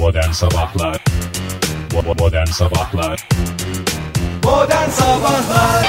Modern 0.00 0.30
Sabahlar 0.30 1.04
Modern 2.18 2.46
Sabahlar 2.46 3.28
Modern 4.44 4.90
Sabahlar 4.90 5.86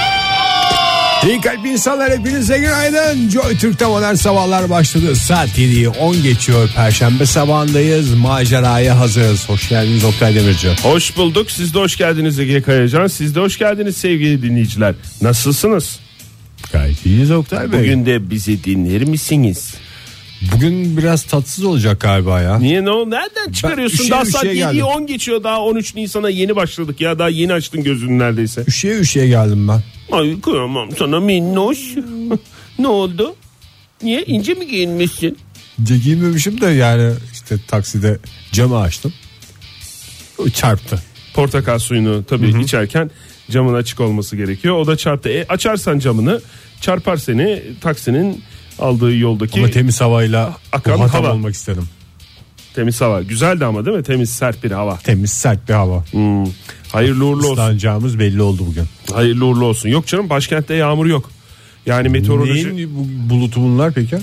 İyi 1.28 1.42
kalp 1.42 1.66
insanlar 1.66 2.12
hepinize 2.12 2.58
günaydın. 2.58 3.30
Joy 3.30 3.58
Türk'te 3.58 3.86
modern 3.86 4.14
sabahlar 4.14 4.70
başladı. 4.70 5.16
Saat 5.16 5.50
7'yi 5.50 5.90
10 5.90 6.24
geçiyor. 6.24 6.70
Perşembe 6.76 7.26
sabahındayız. 7.26 8.14
Maceraya 8.14 9.00
hazırız. 9.00 9.50
Hoş 9.50 9.70
geldiniz 9.70 10.04
Oktay 10.04 10.36
Demirci. 10.36 10.70
Hoş 10.84 11.18
bulduk. 11.18 11.52
Siz 11.52 11.74
de 11.74 11.80
hoş 11.80 11.98
geldiniz 11.98 12.40
Ege 12.40 12.62
Kayacan. 12.62 13.08
Siz 13.08 13.36
de 13.36 13.40
hoş 13.40 13.58
geldiniz 13.58 13.98
sevgili 13.98 14.42
dinleyiciler. 14.42 14.96
Nasılsınız? 15.22 16.00
Gayet 16.72 17.06
iyiyiz 17.06 17.32
Oktay 17.32 17.72
Bey. 17.72 17.80
Bugün 17.80 18.06
de 18.06 18.30
bizi 18.30 18.64
dinler 18.64 19.04
misiniz? 19.04 19.76
Bugün 20.42 20.98
biraz 20.98 21.24
tatsız 21.24 21.64
olacak 21.64 22.02
galiba 22.02 22.42
ya. 22.42 22.60
Niye 22.60 22.86
ne 22.86 22.90
o? 22.90 23.10
Nereden 23.10 23.52
çıkarıyorsun? 23.52 23.96
üşüye 23.98 24.12
daha 24.12 24.26
saat 24.26 24.44
7'yi 24.44 24.56
geldim. 24.56 24.84
10 24.84 25.08
geçiyor. 25.08 25.44
Daha 25.44 25.62
13 25.62 25.96
Nisan'a 25.96 26.30
yeni 26.30 26.56
başladık 26.56 27.02
ya. 27.02 27.20
Daha 27.20 27.30
yeni 27.30 27.54
açtın 27.54 27.84
gözünü 27.84 28.20
neredeyse. 28.20 28.64
Üşüye 28.68 29.00
üşüye 29.00 29.28
geldim 29.28 29.68
ben. 29.68 29.84
Ay 30.12 30.42
kıyamam 30.42 30.90
sana 31.00 31.20
minnoş. 31.20 31.80
ne 32.80 32.88
oldu? 32.88 33.36
Niye? 34.04 34.24
ince 34.24 34.54
mi 34.54 34.68
giyinmişsin? 34.68 35.38
İnce 35.80 35.98
giyinmemişim 35.98 36.62
de 36.62 36.66
yani 36.68 37.14
işte 37.34 37.56
takside 37.68 38.18
camı 38.52 38.80
açtım. 38.80 39.14
Çarptı. 40.54 41.00
Portakal 41.34 41.80
suyunu 41.80 42.24
tabii 42.26 42.62
içerken 42.64 43.12
camın 43.52 43.74
açık 43.74 44.00
olması 44.00 44.36
gerekiyor. 44.36 44.76
O 44.76 44.88
da 44.88 44.98
çarptı. 44.98 45.30
E, 45.30 45.46
açarsan 45.48 46.00
camını 46.00 46.42
çarpar 46.82 47.18
seni 47.18 47.64
taksinin 47.82 48.44
aldığı 48.82 49.16
yoldaki 49.18 49.60
Ama 49.60 49.70
temiz 49.70 50.02
havayla 50.02 50.58
Akan 50.72 50.98
hava. 51.00 51.32
olmak 51.34 51.54
istedim. 51.54 51.84
temiz 52.76 53.02
hava. 53.02 53.22
Güzeldi 53.22 53.66
ama 53.66 53.86
değil 53.86 53.98
mi? 53.98 54.04
Temiz 54.04 54.30
sert 54.30 54.64
bir 54.64 54.72
hava. 54.72 54.98
Temiz 54.98 55.32
sert 55.32 55.70
bir 55.70 55.74
hava. 55.74 56.04
Hmm. 56.12 56.46
Hayırlı 56.92 57.26
uğurlu 57.26 57.38
olsun. 57.48 57.52
Islanacağımız 57.54 58.20
belli 58.20 58.42
oldu 58.42 58.64
bugün. 58.68 58.84
Hayırlı 59.14 59.46
uğurlu 59.46 59.66
olsun. 59.66 59.90
Yok 59.90 60.08
canım 60.08 60.30
başkentte 60.30 60.74
yağmur 60.76 61.06
yok. 61.06 61.32
Yani 61.86 62.10
meteoroloji 62.10 62.76
Neyin 62.76 62.90
bu- 62.96 63.30
bulutu 63.34 63.62
bunlar 63.62 63.94
peki? 63.94 64.18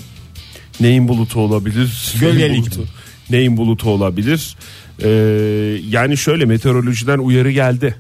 neyin 0.81 1.09
bulutu 1.09 1.41
olabilir? 1.41 2.15
Gölgelik 2.21 2.51
Neyin 2.51 2.65
bulutu, 2.67 2.85
neyin 3.31 3.57
bulutu 3.57 3.91
olabilir? 3.91 4.57
Ee, 5.03 5.09
yani 5.89 6.17
şöyle 6.17 6.45
meteorolojiden 6.45 7.19
uyarı 7.19 7.51
geldi. 7.51 7.95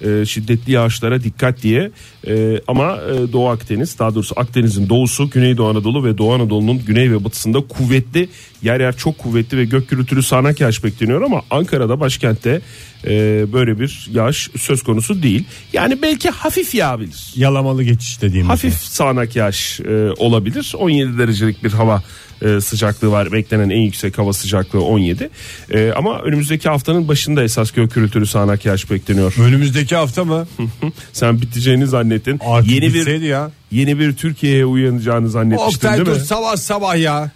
Ee, 0.00 0.24
şiddetli 0.26 0.72
yağışlara 0.72 1.22
dikkat 1.22 1.62
diye 1.62 1.90
Ee, 2.26 2.60
ama 2.68 2.96
e, 2.96 3.32
Doğu 3.32 3.48
Akdeniz 3.48 3.98
daha 3.98 4.14
doğrusu 4.14 4.34
Akdeniz'in 4.38 4.88
doğusu 4.88 5.30
Güneydoğu 5.30 5.68
Anadolu 5.68 6.04
ve 6.04 6.18
Doğu 6.18 6.32
Anadolu'nun 6.32 6.84
güney 6.86 7.10
ve 7.10 7.24
batısında 7.24 7.60
kuvvetli 7.60 8.28
yer 8.62 8.80
yer 8.80 8.96
çok 8.96 9.18
kuvvetli 9.18 9.56
ve 9.56 9.64
gök 9.64 9.88
gürültülü 9.88 10.22
sağanak 10.22 10.60
yağış 10.60 10.84
bekleniyor 10.84 11.22
ama 11.22 11.42
Ankara'da 11.50 12.00
başkentte 12.00 12.60
e, 13.06 13.46
böyle 13.52 13.80
bir 13.80 14.08
yağış 14.12 14.50
söz 14.58 14.82
konusu 14.82 15.22
değil. 15.22 15.44
Yani 15.72 16.02
belki 16.02 16.30
hafif 16.30 16.74
yağabilir. 16.74 17.32
Yalamalı 17.36 17.82
geçiş 17.82 18.22
dediğimiz. 18.22 18.50
Hafif 18.50 18.74
sağanak 18.74 19.36
yağış 19.36 19.80
e, 19.80 20.10
olabilir. 20.16 20.72
17 20.78 21.18
derecelik 21.18 21.64
bir 21.64 21.72
hava 21.72 22.02
e, 22.42 22.60
sıcaklığı 22.60 23.10
var. 23.10 23.32
Beklenen 23.32 23.70
en 23.70 23.80
yüksek 23.80 24.18
hava 24.18 24.32
sıcaklığı 24.32 24.84
17. 24.84 25.30
E, 25.70 25.92
ama 25.92 26.20
önümüzdeki 26.20 26.68
haftanın 26.68 27.08
başında 27.08 27.42
esas 27.42 27.70
gök 27.70 27.94
gürültülü 27.94 28.26
sağanak 28.26 28.64
yağış 28.64 28.90
bekleniyor. 28.90 29.34
Önümüzdeki 29.40 29.96
hafta 29.96 30.24
mı? 30.24 30.46
Sen 31.12 31.40
biteceğini 31.40 31.86
zannettin. 31.86 32.40
Artık 32.46 32.70
yeni 32.70 32.94
bir 32.94 33.20
ya. 33.20 33.50
yeni 33.70 33.98
bir 33.98 34.12
Türkiye'ye 34.12 34.64
uyanacağını 34.64 35.30
zannetmiştin 35.30 35.88
Oktay 35.88 36.06
değil 36.06 36.18
mi? 36.18 36.24
sabah 36.24 36.56
sabah 36.56 36.96
ya. 36.96 37.30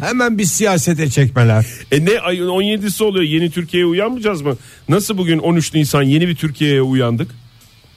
Hemen 0.00 0.38
bir 0.38 0.44
siyasete 0.44 1.10
çekmeler. 1.10 1.66
E 1.92 2.04
ne 2.04 2.20
ayın 2.20 2.48
17'si 2.48 3.04
oluyor. 3.04 3.24
Yeni 3.24 3.50
Türkiye'ye 3.50 3.86
uyanmayacağız 3.86 4.42
mı? 4.42 4.56
Nasıl 4.88 5.18
bugün 5.18 5.38
13 5.38 5.74
Nisan 5.74 6.02
yeni 6.02 6.28
bir 6.28 6.34
Türkiye'ye 6.34 6.82
uyandık? 6.82 7.30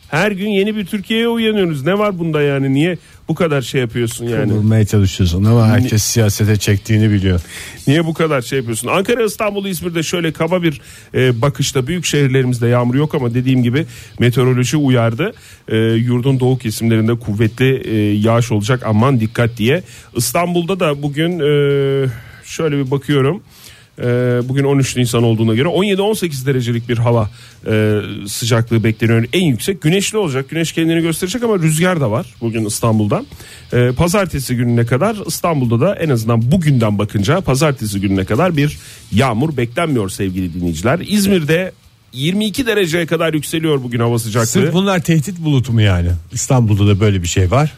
Her 0.10 0.32
gün 0.32 0.50
yeni 0.50 0.76
bir 0.76 0.86
Türkiye'ye 0.86 1.28
uyanıyoruz. 1.28 1.86
Ne 1.86 2.00
var 2.00 2.20
bunda 2.20 2.42
yani? 2.42 2.74
Niye 2.74 2.98
bu 3.28 3.36
kadar 3.36 3.62
şey 3.62 3.82
yapıyorsun 3.82 4.26
yani? 4.26 4.54
Vurmaya 4.54 4.86
çalışıyorsun 4.86 5.44
ama 5.44 5.68
herkes 5.68 6.04
siyasete 6.04 6.56
çektiğini 6.56 7.12
biliyor. 7.12 7.42
Niye 7.88 8.06
bu 8.06 8.14
kadar 8.14 8.42
şey 8.42 8.58
yapıyorsun? 8.60 8.88
Ankara, 8.88 9.24
İstanbul, 9.24 9.66
İzmir'de 9.66 10.04
şöyle 10.04 10.32
kaba 10.32 10.64
bir 10.64 10.82
e, 11.14 11.42
bakışta 11.42 11.88
büyük 11.88 12.06
şehirlerimizde 12.06 12.68
yağmur 12.68 12.96
yok 12.96 13.16
ama 13.16 13.34
dediğim 13.34 13.64
gibi 13.64 13.86
meteoroloji 14.20 14.78
uyardı. 14.78 15.34
E, 15.68 15.78
yurdun 15.78 16.40
doğu 16.40 16.58
kesimlerinde 16.58 17.16
kuvvetli 17.16 17.82
e, 17.86 18.14
yağış 18.14 18.52
olacak 18.52 18.84
aman 18.86 19.20
dikkat 19.20 19.58
diye. 19.58 19.84
İstanbul'da 20.16 20.80
da 20.80 21.02
bugün 21.02 21.40
e, 21.40 22.10
şöyle 22.44 22.78
bir 22.78 22.92
bakıyorum. 22.92 23.44
E, 24.00 24.04
bugün 24.44 24.64
13 24.64 24.96
Nisan 24.98 25.24
olduğuna 25.24 25.54
göre 25.54 25.68
17-18 25.68 26.46
derecelik 26.46 26.90
bir 26.90 26.98
hava 26.98 27.30
e, 27.68 28.00
sıcaklığı 28.28 28.84
bekleniyor. 28.84 29.26
En 29.34 29.46
yüksek 29.46 29.82
güneşli 29.82 30.18
olacak. 30.18 30.50
Güneş 30.50 30.72
kendini 30.72 31.02
gösterecek 31.02 31.44
ama 31.44 31.60
rüzgar 31.60 32.02
da 32.02 32.12
var 32.12 32.26
bugün 32.42 32.66
İstanbul'da. 32.66 33.26
E, 33.74 33.92
pazartesi 33.92 34.56
gününe 34.56 34.86
kadar 34.86 35.18
İstanbul'da 35.28 35.80
da 35.80 35.96
en 35.96 36.10
azından 36.10 36.52
bugünden 36.52 37.00
bakınca 37.00 37.42
pazartesi 37.42 38.02
gününe 38.02 38.26
kadar 38.26 38.58
bir 38.58 38.78
yağmur 39.12 39.58
beklenmiyor 39.58 40.10
sevgili 40.10 40.54
dinleyiciler. 40.54 41.00
İzmir'de 41.08 41.72
22 42.14 42.68
dereceye 42.68 43.06
kadar 43.06 43.34
yükseliyor 43.34 43.84
bugün 43.84 44.00
hava 44.00 44.20
sıcaklığı. 44.20 44.48
Sırf 44.48 44.74
bunlar 44.74 45.00
tehdit 45.00 45.40
bulutu 45.40 45.74
mu 45.74 45.82
yani? 45.82 46.10
İstanbul'da 46.32 46.88
da 46.88 47.00
böyle 47.00 47.24
bir 47.24 47.28
şey 47.28 47.52
var. 47.52 47.74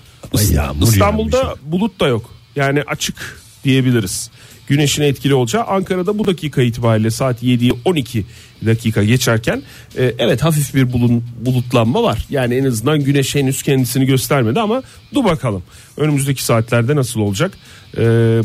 İstanbul'da 0.93 1.55
bulut 1.63 1.99
da 1.99 2.07
yok. 2.07 2.29
Yani 2.55 2.81
açık 2.87 3.39
diyebiliriz. 3.63 4.29
Güneşin 4.69 5.03
etkili 5.03 5.33
olacağı 5.33 5.63
Ankara'da 5.63 6.19
bu 6.19 6.27
dakika 6.27 6.61
itibariyle 6.61 7.11
saat 7.11 7.43
7'yi 7.43 7.73
12 7.85 8.25
dakika 8.65 9.03
geçerken 9.03 9.63
e, 9.97 10.13
evet 10.17 10.43
hafif 10.43 10.75
bir 10.75 10.93
bulun, 10.93 11.23
bulutlanma 11.45 12.03
var. 12.03 12.25
Yani 12.29 12.55
en 12.55 12.65
azından 12.65 13.03
güneş 13.03 13.35
henüz 13.35 13.63
kendisini 13.63 14.05
göstermedi 14.05 14.59
ama 14.59 14.83
dur 15.13 15.23
bakalım. 15.23 15.63
Önümüzdeki 15.97 16.43
saatlerde 16.43 16.95
nasıl 16.95 17.19
olacak? 17.19 17.57
E, 17.97 18.01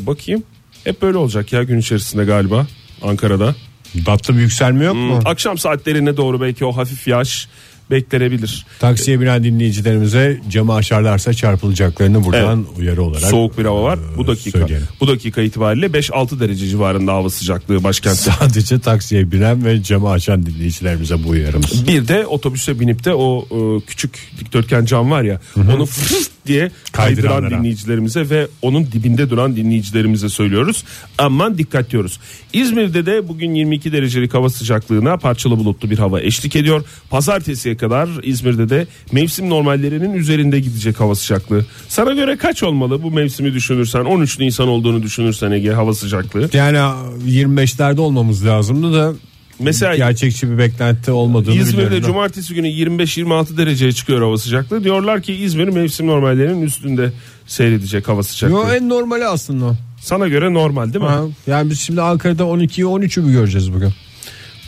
bakayım. 0.06 0.42
Hep 0.84 1.02
böyle 1.02 1.18
olacak 1.18 1.52
ya 1.52 1.62
gün 1.62 1.78
içerisinde 1.78 2.24
galiba 2.24 2.66
Ankara'da. 3.02 3.54
Battı 3.94 4.36
bir 4.36 4.40
yükselme 4.40 4.84
yok 4.84 4.94
mu? 4.94 5.20
Akşam 5.24 5.58
saatlerine 5.58 6.16
doğru 6.16 6.40
belki 6.40 6.64
o 6.64 6.72
hafif 6.72 7.08
yağış 7.08 7.48
beklenebilir. 7.90 8.66
Taksiye 8.80 9.20
binen 9.20 9.44
dinleyicilerimize 9.44 10.40
camı 10.50 10.74
açarlarsa 10.74 11.34
çarpılacaklarını 11.34 12.24
buradan 12.24 12.66
uyarı 12.78 13.02
olarak 13.02 13.30
Soğuk 13.30 13.58
bir 13.58 13.64
hava 13.64 13.82
var. 13.82 13.98
e, 14.14 14.16
Bu 14.18 14.26
dakika 14.26 14.58
söyleyelim. 14.58 14.86
bu 15.00 15.08
dakika 15.08 15.42
itibariyle 15.42 15.86
5-6 15.86 16.40
derece 16.40 16.68
civarında 16.68 17.12
hava 17.12 17.30
sıcaklığı 17.30 17.84
başkentte. 17.84 18.30
Sadece 18.40 18.78
taksiye 18.78 19.32
binen 19.32 19.64
ve 19.64 19.82
camı 19.82 20.10
açan 20.10 20.46
dinleyicilerimize 20.46 21.24
bu 21.24 21.28
uyarımız. 21.28 21.88
Bir 21.88 22.08
de 22.08 22.26
otobüse 22.26 22.80
binip 22.80 23.04
de 23.04 23.14
o 23.14 23.46
e, 23.50 23.80
küçük 23.86 24.18
dikdörtgen 24.40 24.84
cam 24.84 25.10
var 25.10 25.22
ya 25.22 25.40
onu 25.74 25.86
fırt 25.86 26.30
diye 26.46 26.70
kaydıran 26.92 27.50
dinleyicilerimize 27.50 28.30
ve 28.30 28.46
onun 28.62 28.92
dibinde 28.92 29.30
duran 29.30 29.56
dinleyicilerimize 29.56 30.28
söylüyoruz. 30.28 30.84
Aman 31.18 31.58
dikkat 31.58 31.90
diyoruz. 31.90 32.20
İzmir'de 32.52 33.06
de 33.06 33.28
bugün 33.28 33.54
22 33.54 33.92
derecelik 33.92 34.34
hava 34.34 34.50
sıcaklığına 34.50 35.16
parçalı 35.16 35.58
bulutlu 35.58 35.90
bir 35.90 35.98
hava 35.98 36.20
eşlik 36.20 36.56
ediyor. 36.56 36.84
Pazartesiye 37.10 37.76
kadar 37.76 38.08
İzmir'de 38.22 38.68
de 38.68 38.86
mevsim 39.12 39.50
normallerinin 39.50 40.14
üzerinde 40.14 40.60
gidecek 40.60 41.00
hava 41.00 41.14
sıcaklığı. 41.14 41.66
Sana 41.88 42.12
göre 42.12 42.36
kaç 42.36 42.62
olmalı 42.62 43.02
bu 43.02 43.10
mevsimi 43.10 43.54
düşünürsen 43.54 44.04
13 44.04 44.38
Nisan 44.38 44.68
olduğunu 44.68 45.02
düşünürsen 45.02 45.50
Ege 45.50 45.70
hava 45.70 45.94
sıcaklığı? 45.94 46.50
Yani 46.52 46.78
25'lerde 47.26 48.00
olmamız 48.00 48.46
lazımdı 48.46 48.94
da 48.94 49.12
Mesela 49.58 49.96
gerçekçi 49.96 50.50
bir 50.50 50.58
beklenti 50.58 51.10
olmadığını 51.10 51.54
İzmir'de 51.54 52.02
cumartesi 52.02 52.54
günü 52.54 52.68
25-26 52.68 53.56
dereceye 53.56 53.92
çıkıyor 53.92 54.22
hava 54.22 54.38
sıcaklığı. 54.38 54.84
Diyorlar 54.84 55.22
ki 55.22 55.34
İzmir 55.34 55.68
mevsim 55.68 56.06
normallerinin 56.06 56.62
üstünde 56.62 57.12
seyredecek 57.46 58.08
hava 58.08 58.22
sıcaklığı. 58.22 58.54
Yo 58.56 58.68
en 58.68 58.88
normali 58.88 59.26
aslında. 59.26 59.78
Sana 60.00 60.28
göre 60.28 60.54
normal 60.54 60.92
değil 60.92 61.04
mi? 61.04 61.10
Ha, 61.10 61.22
yani 61.46 61.70
biz 61.70 61.80
şimdi 61.80 62.02
Ankara'da 62.02 62.42
12'yi 62.42 62.84
13'ü 62.84 63.20
mü 63.22 63.32
göreceğiz 63.32 63.72
bugün? 63.74 63.90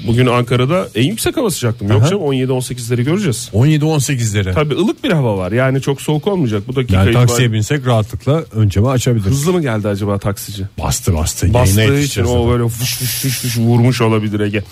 Bugün 0.06 0.26
Ankara'da 0.26 0.88
en 0.94 1.04
yüksek 1.04 1.37
hava 1.37 1.50
sıcaklığı. 1.50 1.93
Yok 1.93 2.04
canım 2.10 2.22
17-18'leri 2.22 3.02
göreceğiz. 3.04 3.50
17-18'lere. 3.54 4.54
Tabii 4.54 4.75
ılık 4.75 5.04
bir 5.04 5.10
hava 5.12 5.38
var. 5.38 5.52
Yani 5.52 5.81
çok 5.82 6.02
soğuk 6.02 6.26
olmayacak. 6.26 6.62
Bu 6.69 6.76
dakika 6.76 6.96
Yani 6.96 7.12
taksiye 7.12 7.48
itibariyle- 7.48 7.52
binsek 7.52 7.87
rahatlıkla 7.87 8.44
ön 8.52 8.69
camı 8.69 8.90
açabiliriz. 8.90 9.26
Hızlı 9.31 9.52
mı 9.52 9.62
geldi 9.62 9.88
acaba 9.88 10.19
taksici? 10.19 10.64
Bastı 10.78 11.14
bastı. 11.14 11.54
Bastığı 11.54 11.81
Yayına 11.81 11.93
için 11.94 12.00
yetişeceğiz 12.00 12.31
o 12.31 12.32
zaten. 12.32 12.50
böyle 12.50 12.69
fış 12.69 12.96
fış 12.96 13.10
fış 13.20 13.38
fış 13.38 13.58
vurmuş 13.58 14.00
olabilir 14.00 14.40
Ege. 14.40 14.64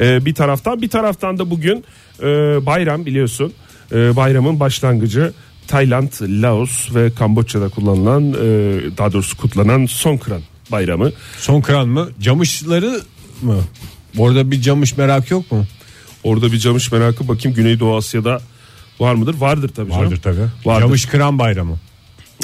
Ee, 0.00 0.24
bir 0.24 0.34
taraftan 0.34 0.82
bir 0.82 0.88
taraftan 0.88 1.38
da 1.38 1.50
bugün 1.50 1.84
e, 2.22 2.26
bayram 2.66 3.06
biliyorsun. 3.06 3.52
E, 3.92 4.16
bayramın 4.16 4.60
başlangıcı 4.60 5.32
Tayland, 5.68 6.08
Laos 6.20 6.94
ve 6.94 7.10
Kamboçya'da 7.10 7.68
kullanılan 7.68 8.32
e, 8.32 8.36
daha 8.98 9.12
doğrusu 9.12 9.36
kutlanan 9.36 9.86
Songkran 9.86 10.40
bayramı. 10.72 11.12
Son 11.38 11.60
kıran 11.60 11.88
mı? 11.88 12.08
Camışları 12.20 13.00
mı? 13.42 13.56
Orada 14.18 14.50
bir 14.50 14.60
camış 14.60 14.96
merak 14.96 15.30
yok 15.30 15.52
mu? 15.52 15.66
Orada 16.24 16.52
bir 16.52 16.58
camış 16.58 16.92
merakı 16.92 17.28
bakayım 17.28 17.56
Güneydoğu 17.56 17.96
Asya'da 17.96 18.40
var 19.00 19.14
mıdır? 19.14 19.34
Vardır 19.38 19.68
tabii 19.76 19.90
canım. 19.90 20.04
Vardır 20.04 20.20
tabii. 20.22 20.36
Vardır. 20.64 20.80
Camış 20.80 21.06
kıran 21.06 21.38
bayramı. 21.38 21.76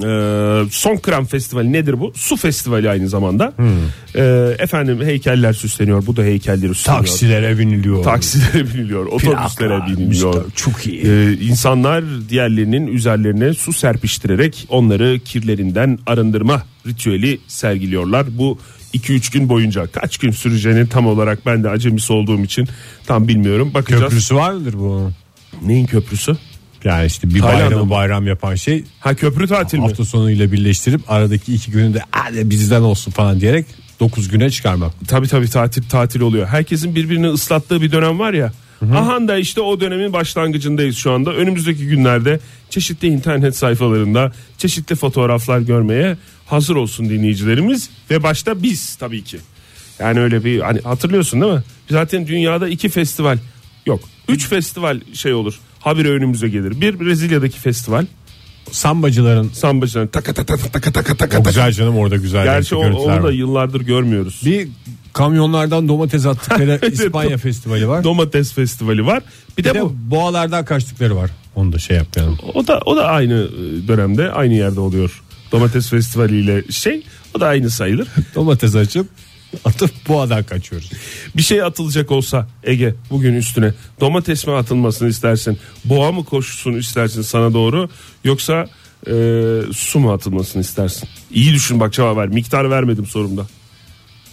Ee, 0.04 0.62
Son 0.70 0.96
Kram 0.96 1.24
Festivali 1.26 1.72
nedir 1.72 2.00
bu? 2.00 2.12
Su 2.14 2.36
festivali 2.36 2.90
aynı 2.90 3.08
zamanda. 3.08 3.52
Hmm. 3.56 3.66
Ee, 4.16 4.56
efendim 4.58 5.00
heykeller 5.04 5.52
süsleniyor. 5.52 6.06
Bu 6.06 6.16
da 6.16 6.22
heykelleri 6.22 6.74
süsleniyor. 6.74 7.04
Taksilere 7.04 7.58
biniliyor. 7.58 8.02
Taksilere 8.04 8.66
biniliyor, 8.74 9.06
otobüslere 9.06 9.68
Plaka, 9.68 9.86
biniliyor. 9.86 10.44
çok 10.56 10.86
iyi. 10.86 11.02
Ee, 11.06 11.32
insanlar 11.32 12.04
diğerlerinin 12.28 12.86
üzerlerine 12.86 13.54
su 13.54 13.72
serpiştirerek 13.72 14.66
onları 14.68 15.18
kirlerinden 15.24 15.98
arındırma 16.06 16.62
ritüeli 16.86 17.38
sergiliyorlar. 17.48 18.26
Bu 18.38 18.58
2-3 18.94 19.32
gün 19.32 19.48
boyunca 19.48 19.86
kaç 19.86 20.18
gün 20.18 20.30
süreceğini 20.30 20.88
tam 20.88 21.06
olarak 21.06 21.46
ben 21.46 21.64
de 21.64 21.70
acemisi 21.70 22.12
olduğum 22.12 22.40
için 22.44 22.68
tam 23.06 23.28
bilmiyorum. 23.28 23.70
Bakacağız. 23.74 24.02
Köprüsü 24.02 24.34
var 24.34 24.52
mıdır 24.52 24.74
bu? 24.74 25.10
Neyin 25.66 25.86
köprüsü? 25.86 26.36
Yani 26.84 27.06
işte 27.06 27.28
bir 27.28 27.40
Tayland'da 27.40 27.64
bayramı 27.64 27.84
mı? 27.84 27.90
bayram 27.90 28.26
yapan 28.26 28.54
şey 28.54 28.84
Ha 29.00 29.14
köprü 29.14 29.46
tatil 29.48 29.78
mi? 29.78 29.82
hafta 29.84 30.04
sonuyla 30.04 30.52
birleştirip 30.52 31.00
aradaki 31.08 31.54
iki 31.54 31.70
günü 31.70 31.94
de 31.94 31.98
hadi 32.10 32.50
bizden 32.50 32.80
olsun 32.80 33.10
falan 33.12 33.40
diyerek 33.40 33.66
9 34.00 34.28
güne 34.28 34.50
çıkarmak. 34.50 34.92
Tabii 35.08 35.28
tabii 35.28 35.50
tatil 35.50 35.82
tatil 35.88 36.20
oluyor. 36.20 36.46
Herkesin 36.46 36.94
birbirini 36.94 37.28
ıslattığı 37.28 37.82
bir 37.82 37.92
dönem 37.92 38.18
var 38.18 38.32
ya. 38.32 38.52
Aha 38.94 39.28
da 39.28 39.36
işte 39.38 39.60
o 39.60 39.80
dönemin 39.80 40.12
başlangıcındayız 40.12 40.96
şu 40.96 41.12
anda. 41.12 41.32
Önümüzdeki 41.32 41.86
günlerde 41.86 42.40
çeşitli 42.70 43.08
internet 43.08 43.56
sayfalarında 43.56 44.32
çeşitli 44.58 44.96
fotoğraflar 44.96 45.58
görmeye 45.58 46.16
hazır 46.46 46.76
olsun 46.76 47.08
dinleyicilerimiz 47.08 47.90
ve 48.10 48.22
başta 48.22 48.62
biz 48.62 48.96
tabii 48.96 49.24
ki. 49.24 49.38
Yani 49.98 50.20
öyle 50.20 50.44
bir 50.44 50.60
hani 50.60 50.80
hatırlıyorsun 50.80 51.40
değil 51.40 51.52
mi? 51.52 51.62
Zaten 51.90 52.26
dünyada 52.26 52.68
iki 52.68 52.88
festival 52.88 53.38
yok. 53.86 54.00
Üç 54.28 54.48
festival 54.48 55.00
şey 55.14 55.32
olur. 55.34 55.60
Habire 55.80 56.10
önümüze 56.10 56.48
gelir. 56.48 56.80
Bir 56.80 57.00
Brezilya'daki 57.00 57.58
festival. 57.58 58.06
Sambacıların 58.72 59.48
Sambacıların 59.52 60.08
taka 60.08 60.32
taka 60.32 60.56
taka 60.56 60.70
taka 60.92 60.92
taka 60.92 61.12
o 61.12 61.16
taka. 61.16 61.38
güzel 61.50 61.72
canım 61.72 61.96
orada 61.96 62.16
güzel 62.16 62.44
Gerçi 62.44 62.74
o, 62.74 62.78
onu 62.92 63.22
da 63.22 63.32
yıllardır 63.32 63.80
görmüyoruz. 63.80 64.40
Bir 64.44 64.68
kamyonlardan 65.12 65.88
domates 65.88 66.26
attıkları 66.26 66.80
İspanya 66.92 67.38
festivali 67.38 67.88
var. 67.88 68.04
Domates 68.04 68.52
festivali 68.52 69.06
var. 69.06 69.22
Bir, 69.58 69.64
Bir 69.64 69.68
de, 69.70 69.74
de 69.74 69.82
bu. 69.82 69.92
boğalardan 70.10 70.64
kaçtıkları 70.64 71.16
var. 71.16 71.30
Onu 71.54 71.72
da 71.72 71.78
şey 71.78 71.96
yapmayalım. 71.96 72.38
O 72.54 72.66
da 72.66 72.80
o 72.86 72.96
da 72.96 73.04
aynı 73.06 73.48
dönemde 73.88 74.30
aynı 74.30 74.54
yerde 74.54 74.80
oluyor. 74.80 75.22
Domates 75.52 75.88
festivali 75.90 76.40
ile 76.40 76.64
şey 76.72 77.02
o 77.36 77.40
da 77.40 77.46
aynı 77.46 77.70
sayılır. 77.70 78.08
Domates 78.34 78.74
açıp 78.76 79.06
atıp 79.64 79.90
boğadan 80.08 80.44
kaçıyoruz. 80.44 80.90
Bir 81.36 81.42
şey 81.42 81.62
atılacak 81.62 82.10
olsa 82.10 82.48
Ege 82.64 82.94
bugün 83.10 83.34
üstüne 83.34 83.74
domates 84.00 84.46
mi 84.46 84.52
atılmasını 84.52 85.08
istersin? 85.08 85.58
Boğa 85.84 86.12
mı 86.12 86.24
koşsun 86.24 86.72
istersin 86.72 87.22
sana 87.22 87.52
doğru 87.52 87.88
yoksa 88.24 88.66
e, 89.06 89.12
su 89.72 89.98
mu 89.98 90.12
atılmasını 90.12 90.62
istersin? 90.62 91.08
İyi 91.30 91.52
düşün 91.52 91.80
bak 91.80 91.92
cevap 91.92 92.16
ver. 92.16 92.28
Miktar 92.28 92.70
vermedim 92.70 93.06
sorumda. 93.06 93.46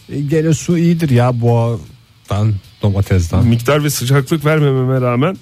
E, 0.09 0.21
gene 0.21 0.53
su 0.53 0.77
iyidir 0.77 1.09
ya 1.09 1.41
boğadan 1.41 2.53
domatesden. 2.81 3.47
Miktar 3.47 3.83
ve 3.83 3.89
sıcaklık 3.89 4.45
vermememe 4.45 5.01
rağmen 5.01 5.37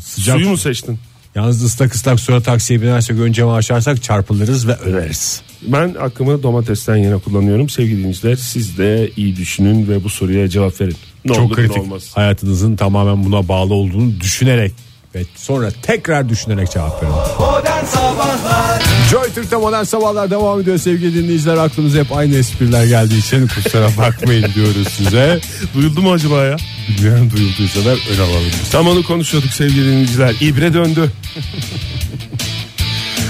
Sıcak 0.00 0.36
suyu 0.36 0.48
mu 0.48 0.56
seçtin? 0.56 0.98
Yalnız 1.34 1.64
ıslak 1.64 1.94
ıslak 1.94 2.20
suya 2.20 2.40
taksiye 2.40 2.82
binersek 2.82 3.18
ön 3.18 3.32
camı 3.32 3.54
açarsak 3.54 4.02
çarpılırız 4.02 4.68
ve 4.68 4.76
öleriz. 4.76 5.42
Ben 5.66 5.94
hakkımı 5.94 6.42
domatesten 6.42 6.96
yana 6.96 7.18
kullanıyorum. 7.18 7.68
Sevgili 7.68 7.98
dinleyiciler 7.98 8.36
siz 8.36 8.78
de 8.78 9.10
iyi 9.16 9.36
düşünün 9.36 9.88
ve 9.88 10.04
bu 10.04 10.08
soruya 10.10 10.48
cevap 10.48 10.80
verin. 10.80 10.96
Ne 11.24 11.34
Çok 11.34 11.44
olur 11.46 11.54
kritik. 11.56 11.76
ne 11.76 11.82
olmaz. 11.82 12.10
Hayatınızın 12.14 12.76
tamamen 12.76 13.24
buna 13.24 13.48
bağlı 13.48 13.74
olduğunu 13.74 14.20
düşünerek 14.20 14.72
ve 15.14 15.22
sonra 15.36 15.70
tekrar 15.82 16.28
düşünerek 16.28 16.70
cevap 16.70 17.02
verin. 17.02 17.14
Modern 17.40 17.84
Sabahlar 17.84 18.82
Joy 19.10 19.28
Türk'te 19.34 19.56
modern 19.56 19.82
sabahlar 19.84 20.30
devam 20.30 20.60
ediyor 20.60 20.78
sevgili 20.78 21.14
dinleyiciler. 21.22 21.56
Aklımıza 21.56 21.98
hep 21.98 22.12
aynı 22.16 22.36
espriler 22.36 22.84
geldiği 22.84 23.18
için 23.18 23.46
kusura 23.46 23.88
bakmayın 23.98 24.46
diyoruz 24.54 24.88
size. 24.88 25.40
Duyuldu 25.74 26.02
mu 26.02 26.12
acaba 26.12 26.44
ya? 26.44 26.56
Bilmiyorum 26.88 27.30
duyulduysa 27.36 27.84
da 27.84 27.90
ön 27.90 28.18
alalım. 28.18 28.50
Tam 28.72 28.88
onu 28.88 29.02
konuşuyorduk 29.02 29.50
sevgili 29.50 29.84
dinleyiciler. 29.86 30.34
İbre 30.40 30.74
döndü. 30.74 31.10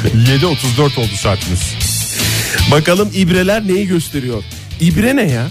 7.34 0.05 1.01
oldu 1.01 1.09
saatimiz. 1.17 1.94
Bakalım 2.71 3.09
ibreler 3.15 3.67
neyi 3.69 3.87
gösteriyor? 3.87 4.43
İbre 4.81 5.17
ne 5.17 5.31
ya? 5.31 5.49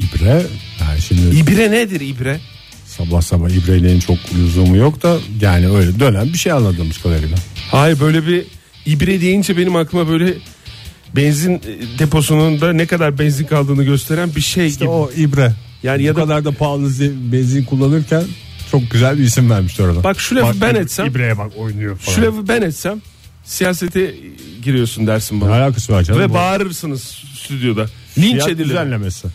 İbre 0.00 0.42
yani 0.80 1.00
şimdi 1.08 1.36
İbre 1.36 1.70
nedir 1.70 2.00
ibre? 2.00 2.40
sabah 2.86 3.22
sabah 3.22 3.48
ibrelerin 3.50 4.00
çok 4.00 4.16
lüzumu 4.34 4.76
yok 4.76 5.02
da 5.02 5.18
yani 5.40 5.68
öyle 5.68 6.00
dönen 6.00 6.32
bir 6.32 6.38
şey 6.38 6.52
anladığımız 6.52 6.98
kadarıyla. 7.02 7.36
Hayır 7.70 8.00
böyle 8.00 8.26
bir 8.26 8.44
ibre 8.86 9.20
deyince 9.20 9.56
benim 9.56 9.76
aklıma 9.76 10.08
böyle 10.08 10.34
benzin 11.16 11.52
e, 11.54 11.98
deposunun 11.98 12.60
da 12.60 12.72
ne 12.72 12.86
kadar 12.86 13.18
benzin 13.18 13.44
kaldığını 13.46 13.84
gösteren 13.84 14.34
bir 14.36 14.40
şey 14.40 14.66
İşte 14.66 14.78
gibi. 14.84 14.90
o 14.90 15.10
ibre. 15.16 15.52
Yani 15.82 16.02
Bu 16.02 16.06
ya 16.06 16.16
da 16.16 16.20
kadar 16.20 16.44
da 16.44 16.52
pahalı 16.52 16.88
ze- 16.88 17.32
benzin 17.32 17.64
kullanırken 17.64 18.22
çok 18.70 18.90
güzel 18.90 19.18
bir 19.18 19.22
isim 19.24 19.50
vermişler 19.50 19.84
orada. 19.84 20.04
Bak 20.04 20.20
şu 20.20 20.36
lafı 20.36 20.60
ben 20.60 20.74
etsem- 20.74 21.10
İbreye 21.10 21.38
bak 21.38 21.52
oynuyor 21.56 21.96
falan. 21.98 22.16
şu 22.16 22.22
lafı 22.22 22.48
ben 22.48 22.62
etsem 22.62 23.00
siyasete 23.50 24.14
giriyorsun 24.62 25.06
dersin 25.06 25.36
Ne 25.36 25.40
bana. 25.40 25.54
alakası 25.54 25.92
var 25.92 26.02
canım? 26.02 26.20
Ve 26.20 26.28
Bu 26.28 26.34
bağırırsınız 26.34 27.02
stüdyoda. 27.34 27.86
Linç 28.18 28.32
fiyat 28.32 28.48
edilir. 28.48 28.68
düzenlemesi. 28.68 29.28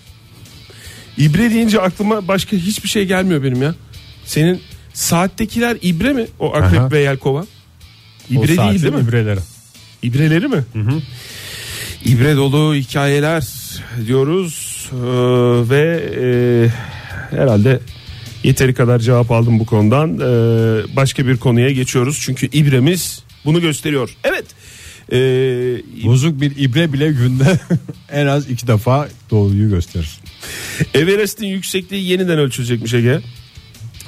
İbre 1.17 1.51
deyince 1.51 1.81
aklıma 1.81 2.27
başka 2.27 2.57
hiçbir 2.57 2.89
şey 2.89 3.05
gelmiyor 3.05 3.43
benim 3.43 3.61
ya. 3.61 3.75
Senin 4.25 4.61
saattekiler 4.93 5.77
ibre 5.81 6.13
mi? 6.13 6.25
O 6.39 6.53
akrep 6.55 6.79
Aha. 6.79 6.91
ve 6.91 6.99
yelkova. 6.99 7.45
İbre 8.29 8.47
değil 8.47 8.81
değil 8.83 8.93
mi? 8.93 9.01
İbreleri. 9.09 9.39
İbreleri 10.03 10.47
mi? 10.47 10.63
İbre 12.05 12.35
dolu 12.35 12.75
hikayeler 12.75 13.43
diyoruz 14.07 14.75
Ee, 14.93 14.97
ve 15.69 16.03
e, 16.21 16.27
herhalde 17.37 17.79
yeteri 18.43 18.73
kadar 18.73 18.99
cevap 18.99 19.31
aldım 19.31 19.59
bu 19.59 19.65
konudan. 19.65 20.09
Ee, 20.13 20.95
başka 20.95 21.27
bir 21.27 21.37
konuya 21.37 21.69
geçiyoruz 21.69 22.19
çünkü 22.21 22.45
ibremiz 22.47 23.23
bunu 23.45 23.61
gösteriyor. 23.61 24.15
Evet. 24.23 24.45
Ee, 25.11 25.15
Bozuk 26.05 26.41
bir 26.41 26.57
ibre 26.57 26.93
bile 26.93 27.11
günde 27.11 27.59
en 28.11 28.25
az 28.25 28.49
iki 28.49 28.67
defa 28.67 29.07
doğruyu 29.31 29.69
gösterir. 29.69 30.19
Everest'in 30.93 31.47
yüksekliği 31.47 32.09
yeniden 32.09 32.39
ölçülecekmiş 32.39 32.93
Ege. 32.93 33.19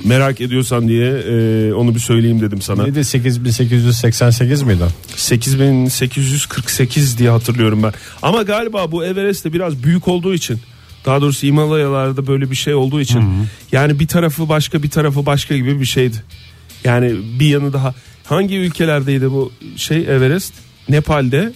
Merak 0.03 0.41
ediyorsan 0.41 0.87
diye 0.87 1.07
e, 1.07 1.73
onu 1.73 1.95
bir 1.95 1.99
söyleyeyim 1.99 2.41
dedim 2.41 2.61
sana. 2.61 2.83
Neydi 2.83 3.03
8888 3.03 4.61
miydi? 4.61 4.83
8848 5.15 7.17
diye 7.17 7.29
hatırlıyorum 7.29 7.83
ben. 7.83 7.93
Ama 8.21 8.41
galiba 8.41 8.91
bu 8.91 9.05
Everest 9.05 9.45
de 9.45 9.53
biraz 9.53 9.83
büyük 9.83 10.07
olduğu 10.07 10.33
için 10.33 10.59
daha 11.05 11.21
doğrusu 11.21 11.47
Himalayalarda 11.47 12.27
böyle 12.27 12.51
bir 12.51 12.55
şey 12.55 12.73
olduğu 12.73 13.01
için 13.01 13.23
yani 13.71 13.99
bir 13.99 14.07
tarafı 14.07 14.49
başka 14.49 14.83
bir 14.83 14.89
tarafı 14.89 15.25
başka 15.25 15.57
gibi 15.57 15.79
bir 15.79 15.85
şeydi. 15.85 16.17
Yani 16.83 17.15
bir 17.39 17.47
yanı 17.47 17.73
daha 17.73 17.95
hangi 18.29 18.55
ülkelerdeydi 18.55 19.31
bu 19.31 19.51
şey 19.75 19.97
Everest? 19.97 20.53
Nepal'de 20.89 21.53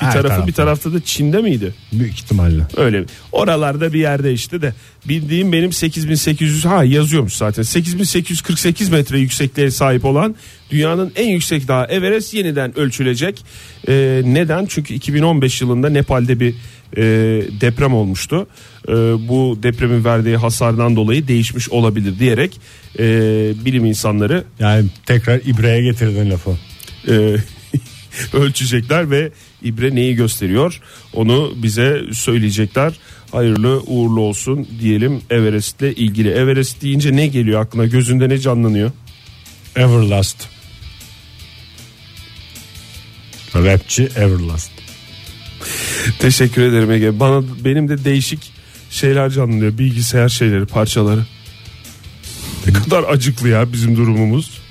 bir 0.00 0.06
Her 0.06 0.12
tarafı 0.12 0.28
tarafta. 0.28 0.46
bir 0.46 0.52
tarafta 0.52 0.92
da 0.92 1.00
Çin'de 1.04 1.38
miydi? 1.38 1.74
Büyük 1.92 2.12
ihtimalle. 2.14 2.62
Öyle. 2.76 3.04
Oralarda 3.32 3.92
bir 3.92 4.00
yerde 4.00 4.32
işte 4.32 4.62
de 4.62 4.74
bildiğim 5.08 5.52
benim 5.52 5.72
8800 5.72 6.64
ha 6.64 6.84
yazıyormuş 6.84 7.32
zaten. 7.34 7.62
8848 7.62 8.88
metre 8.88 9.18
yüksekliğe 9.18 9.70
sahip 9.70 10.04
olan 10.04 10.34
dünyanın 10.70 11.12
en 11.16 11.28
yüksek 11.28 11.68
dağı 11.68 11.84
Everest 11.84 12.34
yeniden 12.34 12.78
ölçülecek. 12.78 13.44
Ee, 13.88 14.22
neden? 14.24 14.66
Çünkü 14.66 14.94
2015 14.94 15.60
yılında 15.60 15.88
Nepal'de 15.88 16.40
bir 16.40 16.54
e, 16.96 17.02
deprem 17.60 17.94
olmuştu. 17.94 18.46
E, 18.88 18.92
bu 19.28 19.58
depremin 19.62 20.04
verdiği 20.04 20.36
hasardan 20.36 20.96
dolayı 20.96 21.28
değişmiş 21.28 21.68
olabilir 21.70 22.18
diyerek 22.18 22.60
e, 22.98 23.04
bilim 23.64 23.84
insanları 23.84 24.44
Yani 24.58 24.84
tekrar 25.06 25.40
ibreye 25.40 25.82
getirdin 25.82 26.30
lafı. 26.30 26.50
e, 27.08 27.36
ölçecekler 28.32 29.10
ve 29.10 29.32
ibre 29.62 29.94
neyi 29.94 30.14
gösteriyor 30.14 30.80
onu 31.12 31.52
bize 31.56 32.02
söyleyecekler. 32.12 32.92
Hayırlı 33.32 33.80
uğurlu 33.80 34.20
olsun 34.20 34.68
diyelim 34.80 35.22
Everest'le 35.30 35.82
ilgili. 35.82 36.30
Everest 36.30 36.82
deyince 36.82 37.16
ne 37.16 37.26
geliyor 37.26 37.60
aklına 37.60 37.86
gözünde 37.86 38.28
ne 38.28 38.38
canlanıyor? 38.38 38.90
Everlast. 39.76 40.48
Rapçi 43.54 44.08
Everlast. 44.16 44.70
Teşekkür 46.18 46.62
ederim 46.62 46.90
Ege. 46.90 47.20
Bana 47.20 47.42
benim 47.64 47.88
de 47.88 48.04
değişik 48.04 48.52
şeyler 48.90 49.30
canlanıyor. 49.30 49.78
Bilgisayar 49.78 50.28
şeyleri, 50.28 50.66
parçaları. 50.66 51.20
Ne 52.66 52.72
kadar 52.72 53.02
acıklı 53.02 53.48
ya 53.48 53.72
bizim 53.72 53.96
durumumuz. 53.96 54.63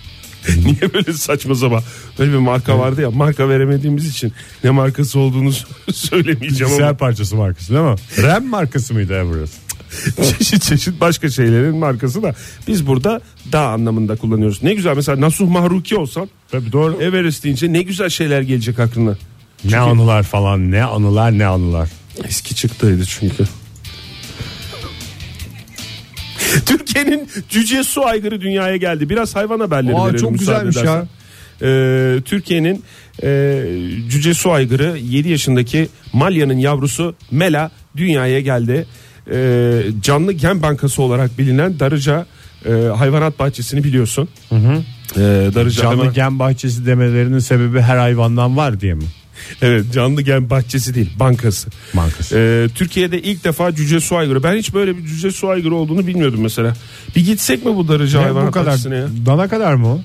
Niye 0.65 0.93
böyle 0.93 1.13
saçma 1.13 1.55
sapan 1.55 1.81
böyle 2.19 2.31
bir 2.31 2.37
marka 2.37 2.79
vardı 2.79 3.01
ya 3.01 3.11
marka 3.11 3.49
veremediğimiz 3.49 4.09
için 4.09 4.33
ne 4.63 4.69
markası 4.69 5.19
olduğunu 5.19 5.51
söylemeyeceğim 5.93 6.41
Bilgisayar 6.41 6.87
ama 6.87 6.97
parçası 6.97 7.35
markası 7.35 7.73
değil 7.73 7.85
mi? 7.85 7.95
RAM 8.23 8.45
markası 8.45 8.93
mıydı 8.93 9.13
Everest? 9.13 9.53
çeşit 10.37 10.63
çeşit 10.63 11.01
başka 11.01 11.29
şeylerin 11.29 11.75
markası 11.75 12.23
da 12.23 12.35
biz 12.67 12.87
burada 12.87 13.21
dağ 13.51 13.67
anlamında 13.67 14.15
kullanıyoruz. 14.15 14.63
Ne 14.63 14.73
güzel 14.73 14.95
mesela 14.95 15.21
Nasuh 15.21 15.49
Mahruki 15.49 15.97
olsan 15.97 16.29
Tabii 16.51 16.71
doğru. 16.71 17.01
Everest 17.01 17.43
deyince 17.43 17.73
ne 17.73 17.81
güzel 17.81 18.09
şeyler 18.09 18.41
gelecek 18.41 18.79
aklına. 18.79 19.17
Ne 19.65 19.77
anılar 19.77 20.23
falan 20.23 20.71
ne 20.71 20.83
anılar 20.83 21.37
ne 21.37 21.45
anılar. 21.45 21.89
Eski 22.23 22.55
çıktıydı 22.55 23.05
çünkü. 23.05 23.43
Türkiye'nin 26.65 27.27
cüce 27.49 27.83
su 27.83 28.05
aygırı 28.05 28.41
dünyaya 28.41 28.77
geldi. 28.77 29.09
Biraz 29.09 29.35
hayvan 29.35 29.59
haberleri 29.59 29.95
Aa, 29.95 30.05
verelim. 30.05 30.19
çok 30.21 30.39
güzelmiş 30.39 30.75
ya. 30.75 30.81
edersen. 30.81 31.07
Ee, 31.61 32.21
Türkiye'nin 32.25 32.83
e, 33.23 33.63
cüce 34.09 34.33
su 34.33 34.51
aygırı 34.51 34.97
7 34.97 35.29
yaşındaki 35.29 35.89
Malya'nın 36.13 36.57
yavrusu 36.57 37.15
Mela 37.31 37.71
dünyaya 37.97 38.39
geldi. 38.39 38.85
Ee, 39.31 39.81
canlı 40.01 40.31
gen 40.33 40.61
bankası 40.61 41.01
olarak 41.01 41.37
bilinen 41.37 41.79
Darıca 41.79 42.25
e, 42.65 42.71
hayvanat 42.71 43.39
bahçesini 43.39 43.83
biliyorsun. 43.83 44.29
Ee, 44.51 44.59
Darıca 45.55 45.81
Canlı 45.81 46.01
hayvan- 46.01 46.13
gen 46.13 46.39
bahçesi 46.39 46.85
demelerinin 46.85 47.39
sebebi 47.39 47.81
her 47.81 47.97
hayvandan 47.97 48.57
var 48.57 48.79
diye 48.81 48.93
mi? 48.93 49.03
Evet 49.61 49.85
canlı 49.93 50.21
gen 50.21 50.49
bahçesi 50.49 50.95
değil 50.95 51.09
bankası. 51.19 51.69
Bankası. 51.93 52.37
Ee, 52.37 52.67
Türkiye'de 52.75 53.21
ilk 53.21 53.43
defa 53.43 53.75
cüce 53.75 53.99
su 53.99 54.15
aygırı. 54.17 54.43
Ben 54.43 54.55
hiç 54.57 54.73
böyle 54.73 54.97
bir 54.97 55.05
cüce 55.05 55.31
su 55.31 55.49
aygırı 55.49 55.75
olduğunu 55.75 56.07
bilmiyordum 56.07 56.41
mesela. 56.41 56.73
Bir 57.15 57.25
gitsek 57.25 57.65
mi 57.65 57.75
bu 57.75 57.87
Darıca 57.87 58.19
Ne, 58.19 58.25
hayvan 58.25 58.47
bu 58.47 58.51
kadar 58.51 58.67
bahçesine 58.67 58.95
ya? 58.95 59.07
dana 59.25 59.47
kadar 59.47 59.73
mı 59.73 59.87
o? 59.87 59.99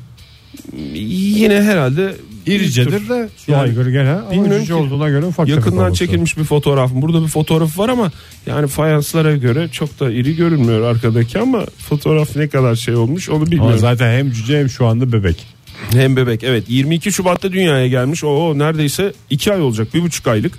Yine 0.95 1.63
herhalde 1.63 2.15
İricedir 2.47 3.09
de 3.09 3.29
su 3.37 3.53
Yani 3.53 3.61
aygırı 3.63 3.91
gene 3.91 4.11
ama 4.11 4.31
bilmiyorum 4.31 4.61
cüce 4.61 4.75
olduğuna 4.75 5.09
göre 5.09 5.27
ufak 5.27 5.47
tefek 5.47 5.59
Yakından 5.59 5.85
olması. 5.85 5.99
çekilmiş 5.99 6.39
bir 6.39 6.45
fotoğraf. 6.45 6.91
Burada 6.95 7.23
bir 7.23 7.29
fotoğraf 7.29 7.79
var 7.79 7.89
ama 7.89 8.13
yani 8.47 8.67
fayanslara 8.69 9.37
göre 9.37 9.69
çok 9.73 10.01
da 10.01 10.11
iri 10.11 10.37
görünmüyor 10.37 10.83
arkadaki 10.83 11.39
ama 11.39 11.65
fotoğraf 11.79 12.37
ne 12.37 12.49
kadar 12.49 12.75
şey 12.77 12.95
olmuş 12.95 13.29
onu 13.29 13.37
Ama 13.37 13.47
bilmiyorum. 13.51 13.79
zaten 13.79 14.19
hem 14.19 14.31
cüce 14.33 14.59
hem 14.61 14.69
şu 14.69 14.87
anda 14.87 15.13
bebek. 15.13 15.47
Hem 15.93 16.17
bebek 16.17 16.45
evet 16.45 16.65
22 16.69 17.13
Şubat'ta 17.13 17.53
dünyaya 17.53 17.89
gelmiş. 17.89 18.25
O 18.25 18.59
neredeyse 18.59 19.13
2 19.31 19.53
ay 19.53 19.61
olacak. 19.61 19.95
bir 19.95 20.03
buçuk 20.03 20.27
aylık 20.27 20.55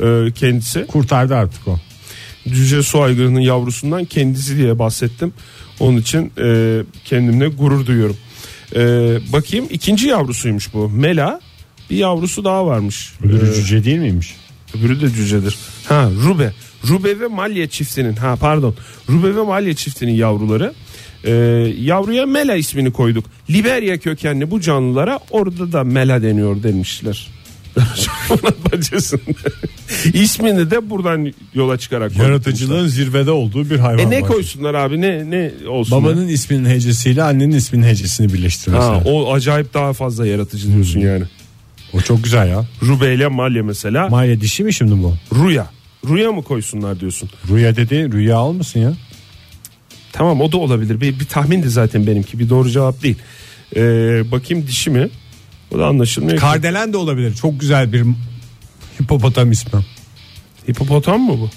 e, 0.00 0.32
kendisi. 0.34 0.86
Kurtardı 0.86 1.34
artık 1.36 1.68
o. 1.68 1.78
Cüce 2.48 2.82
su 2.82 3.02
aygırının 3.02 3.40
yavrusundan 3.40 4.04
kendisi 4.04 4.56
diye 4.56 4.78
bahsettim. 4.78 5.32
Onun 5.80 5.96
için 5.98 6.32
e, 6.40 6.80
kendimle 7.04 7.48
gurur 7.48 7.86
duyuyorum. 7.86 8.16
E, 8.76 8.80
bakayım 9.32 9.66
ikinci 9.70 10.06
yavrusuymuş 10.06 10.74
bu. 10.74 10.88
Mela 10.88 11.40
bir 11.90 11.96
yavrusu 11.96 12.44
daha 12.44 12.66
varmış. 12.66 13.12
Öbürü 13.24 13.50
E, 13.50 13.54
cüce 13.54 13.84
değil 13.84 13.98
miymiş? 13.98 14.34
öbürü 14.78 15.00
de 15.00 15.10
cücedir. 15.10 15.56
Ha 15.88 16.10
Rube. 16.24 16.52
Rube 16.88 17.20
ve 17.20 17.26
Malya 17.26 17.68
çiftinin 17.68 18.16
ha 18.16 18.36
pardon. 18.40 18.74
Rube 19.08 19.36
ve 19.36 19.42
Malya 19.42 19.74
çiftinin 19.74 20.12
yavruları. 20.12 20.74
E, 21.24 21.32
yavruya 21.80 22.26
Mela 22.26 22.56
ismini 22.56 22.92
koyduk. 22.92 23.24
Liberya 23.50 23.98
kökenli 23.98 24.50
bu 24.50 24.60
canlılara 24.60 25.18
orada 25.30 25.72
da 25.72 25.84
Mela 25.84 26.22
deniyor 26.22 26.62
demişler. 26.62 27.28
İsmini 30.12 30.70
de 30.70 30.90
buradan 30.90 31.32
yola 31.54 31.78
çıkarak. 31.78 32.16
Yaratıcılığın 32.16 32.86
zirvede 32.86 33.30
olduğu 33.30 33.70
bir 33.70 33.78
hayvan 33.78 33.98
E 33.98 34.10
ne 34.10 34.20
var. 34.22 34.28
koysunlar 34.28 34.74
abi 34.74 35.00
ne 35.00 35.30
ne 35.30 35.52
olsun. 35.68 36.02
Babanın 36.04 36.28
isminin 36.28 36.68
hecesiyle 36.68 37.22
annenin 37.22 37.56
isminin 37.56 37.86
hecesini 37.86 38.32
birleştirmesi. 38.32 38.86
o... 38.86 39.32
acayip 39.34 39.74
daha 39.74 39.92
fazla 39.92 40.26
yaratıcı 40.26 40.72
diyorsun 40.74 41.00
yani. 41.00 41.24
o 41.92 42.00
çok 42.00 42.24
güzel 42.24 42.48
ya. 42.48 42.64
Rube 42.82 43.14
ile 43.14 43.26
Malya 43.26 43.62
mesela. 43.62 44.08
Maya 44.08 44.40
dişi 44.40 44.64
mi 44.64 44.74
şimdi 44.74 45.02
bu? 45.02 45.14
Ruya. 45.34 45.70
Ruya 46.04 46.32
mı 46.32 46.42
koysunlar 46.42 47.00
diyorsun? 47.00 47.30
Rüya 47.50 47.76
dedi 47.76 48.12
rüya 48.12 48.40
olmasın 48.40 48.80
ya. 48.80 48.92
Tamam 50.12 50.40
o 50.40 50.52
da 50.52 50.56
olabilir. 50.56 51.00
Bir, 51.00 51.20
bir 51.20 51.24
tahmindi 51.24 51.68
zaten 51.70 52.06
benimki. 52.06 52.38
Bir 52.38 52.48
doğru 52.48 52.70
cevap 52.70 53.02
değil. 53.02 53.16
Ee, 53.76 53.80
bakayım 54.30 54.66
dişi 54.66 54.90
mi? 54.90 55.08
O 55.74 55.78
da 55.78 55.86
anlaşılmıyor. 55.86 56.38
Kardelen 56.38 56.92
de 56.92 56.96
olabilir. 56.96 57.34
Çok 57.34 57.60
güzel 57.60 57.92
bir 57.92 58.04
hipopotam 59.02 59.52
ismi. 59.52 59.80
Hipopotam 60.70 61.20
mı 61.20 61.38
bu? 61.38 61.50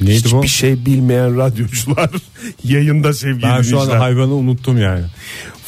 Neydi 0.00 0.24
bu? 0.32 0.36
Hiçbir 0.38 0.48
şey 0.48 0.86
bilmeyen 0.86 1.36
radyocular 1.38 2.10
yayında 2.64 3.12
sevgili 3.12 3.42
Ben 3.42 3.62
şu 3.62 3.80
an 3.80 3.88
hayvanı 3.88 4.34
unuttum 4.34 4.78
yani. 4.80 5.04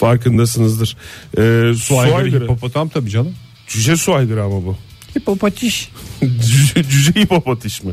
Farkındasınız. 0.00 0.94
Ee, 1.38 1.72
su, 1.74 1.78
Su 1.78 1.98
aygırı 1.98 2.16
aygırı. 2.16 2.44
hipopotam 2.44 2.88
tabii 2.88 3.10
canım. 3.10 3.34
Cüce 3.66 3.96
su 3.96 4.14
aygırı 4.14 4.42
ama 4.44 4.64
bu. 4.64 4.76
Hipopatiş. 5.16 5.90
cüce, 6.90 7.20
hipopatiş 7.20 7.82
mi? 7.82 7.92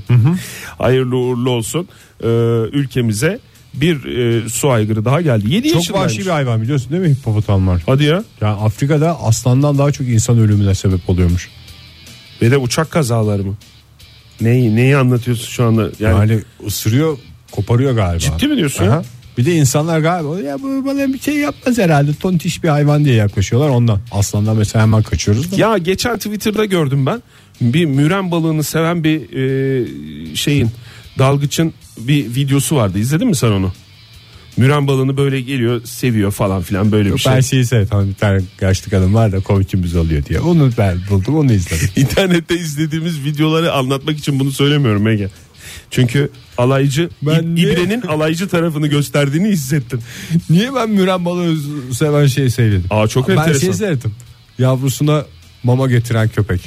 Hayırlı 0.78 1.18
uğurlu 1.18 1.50
olsun. 1.50 1.88
Ee, 2.24 2.28
ülkemize 2.72 3.40
bir 3.74 4.06
e, 4.06 4.50
su 4.50 4.70
aygırı 4.70 5.06
daha 5.06 5.22
geldi. 5.22 5.54
7 5.54 5.68
Çok 5.68 5.76
yaşındaymış. 5.76 6.12
vahşi 6.12 6.26
bir 6.26 6.32
hayvan 6.32 6.62
biliyorsun 6.62 6.92
değil 6.92 7.02
mi 7.02 7.10
hipopotamlar? 7.16 7.84
Hadi 7.86 8.04
ya. 8.04 8.24
Yani 8.42 8.62
Afrika'da 8.62 9.22
aslandan 9.22 9.78
daha 9.78 9.92
çok 9.92 10.08
insan 10.08 10.38
ölümüne 10.40 10.76
sebep 10.76 11.10
oluyormuş. 11.10 11.50
Ve 12.42 12.52
de 12.52 12.58
uçak 12.58 12.92
kazaları 12.92 13.44
mı? 13.44 13.56
Neyi, 14.42 14.76
neyi 14.76 14.98
anlatıyorsun 14.98 15.48
şu 15.48 15.64
anda? 15.64 15.82
Yani, 16.00 16.32
Yani 16.32 16.42
ısırıyor 16.68 17.18
koparıyor 17.52 17.94
galiba. 17.96 18.20
ciddi 18.20 18.48
mi 18.48 18.58
diyorsun 18.58 18.84
ya? 18.84 18.92
Aha. 18.92 19.04
Bir 19.38 19.46
de 19.46 19.56
insanlar 19.56 20.00
galiba 20.00 20.40
ya 20.40 20.62
bu 20.62 20.86
bana 20.86 21.14
bir 21.14 21.20
şey 21.20 21.36
yapmaz 21.36 21.78
herhalde 21.78 22.14
tontiş 22.14 22.64
bir 22.64 22.70
hayvan 22.70 23.06
diye 23.06 23.16
yaklaşıyorlar 23.16 23.70
ondan. 23.70 24.00
Aslandan 24.12 24.58
mesela 24.58 24.84
hemen 24.84 25.04
kaçıyoruz 25.04 25.52
da. 25.52 25.56
Ya 25.56 25.78
geçen 25.78 26.18
Twitter'da 26.18 26.66
gördüm 26.66 27.06
ben. 27.06 27.22
Bir 27.62 27.86
müren 27.86 28.32
balığını 28.32 28.64
seven 28.64 29.04
bir 29.04 29.34
e, 29.34 30.36
şeyin 30.36 30.70
dalgıçın 31.20 31.74
bir 31.98 32.36
videosu 32.36 32.76
vardı. 32.76 33.00
İzledin 33.00 33.28
mi 33.28 33.36
sen 33.36 33.52
onu? 33.52 33.72
Müren 34.58 34.88
balığını 34.88 35.18
böyle 35.18 35.42
geliyor, 35.42 35.82
seviyor 35.84 36.32
falan 36.32 36.62
filan 36.62 36.92
böyle 36.92 37.14
bir 37.14 37.18
şey. 37.18 37.34
Ben 37.34 37.40
şeyi 37.40 37.66
seyrettim 37.66 37.98
hani 37.98 38.10
bir 38.10 38.16
tane 38.16 38.42
yaşlı 38.62 38.92
kadın 38.92 39.14
var 39.14 39.32
da 39.32 39.40
komikimiz 39.40 39.96
oluyor 39.96 40.26
diye. 40.26 40.40
Onu 40.40 40.70
ben 40.78 40.98
buldum 41.10 41.36
onu 41.36 41.54
izledim. 41.54 41.90
İnternette 41.96 42.56
izlediğimiz 42.56 43.26
videoları 43.26 43.74
anlatmak 43.74 44.18
için 44.18 44.40
bunu 44.40 44.52
söylemiyorum 44.52 45.08
Ege. 45.08 45.30
Çünkü 45.94 46.30
alaycı 46.58 47.10
Ben 47.22 47.44
İbre'nin 47.44 48.02
alaycı 48.02 48.48
tarafını 48.48 48.88
gösterdiğini 48.88 49.48
hissettim. 49.48 50.00
Niye 50.50 50.76
ben 50.76 50.90
müren 50.90 51.26
balığı 51.26 51.56
seven 51.94 52.26
şeyi 52.26 52.52
seyredim? 52.52 52.86
Aa 52.90 53.08
çok 53.08 53.28
ben 53.28 53.38
enteresan. 53.38 53.60
şey 53.60 53.74
seyrettim. 53.74 54.16
Yavrusuna 54.60 55.26
mama 55.64 55.88
getiren 55.88 56.30
köpek. 56.30 56.62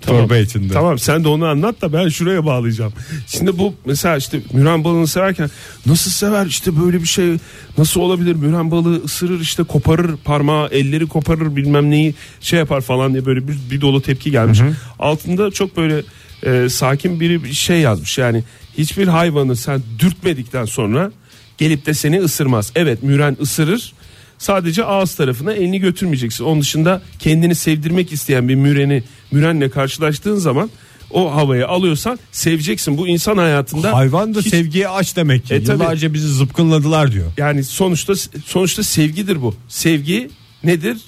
Tamam. 0.00 0.22
Torba 0.22 0.36
içinde. 0.36 0.72
Tamam 0.72 0.98
sen 0.98 1.24
de 1.24 1.28
onu 1.28 1.46
anlat 1.46 1.82
da 1.82 1.92
ben 1.92 2.08
şuraya 2.08 2.46
bağlayacağım. 2.46 2.92
Şimdi 3.26 3.58
bu 3.58 3.74
mesela 3.84 4.16
işte 4.16 4.40
müren 4.52 4.84
balığını 4.84 5.06
severken 5.06 5.50
nasıl 5.86 6.10
sever 6.10 6.46
işte 6.46 6.80
böyle 6.80 7.02
bir 7.02 7.06
şey 7.06 7.36
nasıl 7.78 8.00
olabilir 8.00 8.34
müren 8.34 8.70
balığı 8.70 9.04
ısırır 9.04 9.40
işte 9.40 9.62
koparır 9.62 10.16
parmağı 10.24 10.68
elleri 10.68 11.06
koparır 11.06 11.56
bilmem 11.56 11.90
neyi 11.90 12.14
şey 12.40 12.58
yapar 12.58 12.80
falan 12.80 13.12
diye 13.12 13.26
böyle 13.26 13.48
bir, 13.48 13.56
bir 13.70 13.80
dolu 13.80 14.02
tepki 14.02 14.30
gelmiş. 14.30 14.60
Altında 14.98 15.50
çok 15.50 15.76
böyle 15.76 16.02
e, 16.46 16.68
sakin 16.68 17.20
biri 17.20 17.44
bir 17.44 17.52
şey 17.52 17.80
yazmış 17.80 18.18
yani 18.18 18.44
hiçbir 18.78 19.08
hayvanı 19.08 19.56
sen 19.56 19.82
dürtmedikten 19.98 20.64
sonra 20.64 21.12
gelip 21.58 21.86
de 21.86 21.94
seni 21.94 22.20
ısırmaz. 22.20 22.72
Evet 22.74 23.02
müren 23.02 23.36
ısırır 23.42 23.92
sadece 24.38 24.84
ağız 24.84 25.14
tarafına 25.14 25.52
elini 25.52 25.80
götürmeyeceksin. 25.80 26.44
Onun 26.44 26.60
dışında 26.60 27.02
kendini 27.18 27.54
sevdirmek 27.54 28.12
isteyen 28.12 28.48
bir 28.48 28.54
müreni 28.54 29.02
mürenle 29.30 29.70
karşılaştığın 29.70 30.36
zaman 30.36 30.70
o 31.10 31.34
havayı 31.34 31.68
alıyorsan 31.68 32.18
seveceksin. 32.32 32.98
Bu 32.98 33.08
insan 33.08 33.36
hayatında 33.36 33.94
Hayvan 33.94 34.34
da 34.34 34.40
hiç- 34.40 34.48
sevgiye 34.48 34.88
aç 34.88 35.16
demek 35.16 35.46
ki. 35.46 35.54
E, 35.54 35.64
tabii. 35.64 35.82
Yıllarca 35.82 36.14
bizi 36.14 36.28
zıpkınladılar 36.28 37.12
diyor. 37.12 37.32
yani 37.36 37.64
sonuçta 37.64 38.14
sonuçta 38.46 38.82
sevgidir 38.82 39.42
bu. 39.42 39.54
Sevgi 39.68 40.30
nedir? 40.64 40.98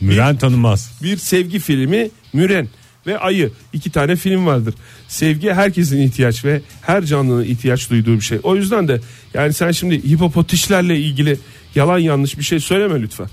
Müren 0.00 0.36
tanımaz. 0.36 0.90
Bir 1.02 1.16
sevgi 1.16 1.58
filmi 1.58 2.10
Müren 2.32 2.68
ve 3.08 3.18
Ayı. 3.18 3.50
iki 3.72 3.90
tane 3.90 4.16
film 4.16 4.46
vardır. 4.46 4.74
Sevgi 5.08 5.52
herkesin 5.52 5.98
ihtiyaç 5.98 6.44
ve 6.44 6.60
her 6.82 7.04
canlının 7.04 7.44
ihtiyaç 7.44 7.90
duyduğu 7.90 8.14
bir 8.14 8.20
şey. 8.20 8.38
O 8.42 8.56
yüzden 8.56 8.88
de 8.88 9.00
yani 9.34 9.52
sen 9.52 9.70
şimdi 9.70 10.08
hipopotişlerle 10.10 10.98
ilgili 10.98 11.38
yalan 11.74 11.98
yanlış 11.98 12.38
bir 12.38 12.44
şey 12.44 12.60
söyleme 12.60 13.02
lütfen. 13.02 13.26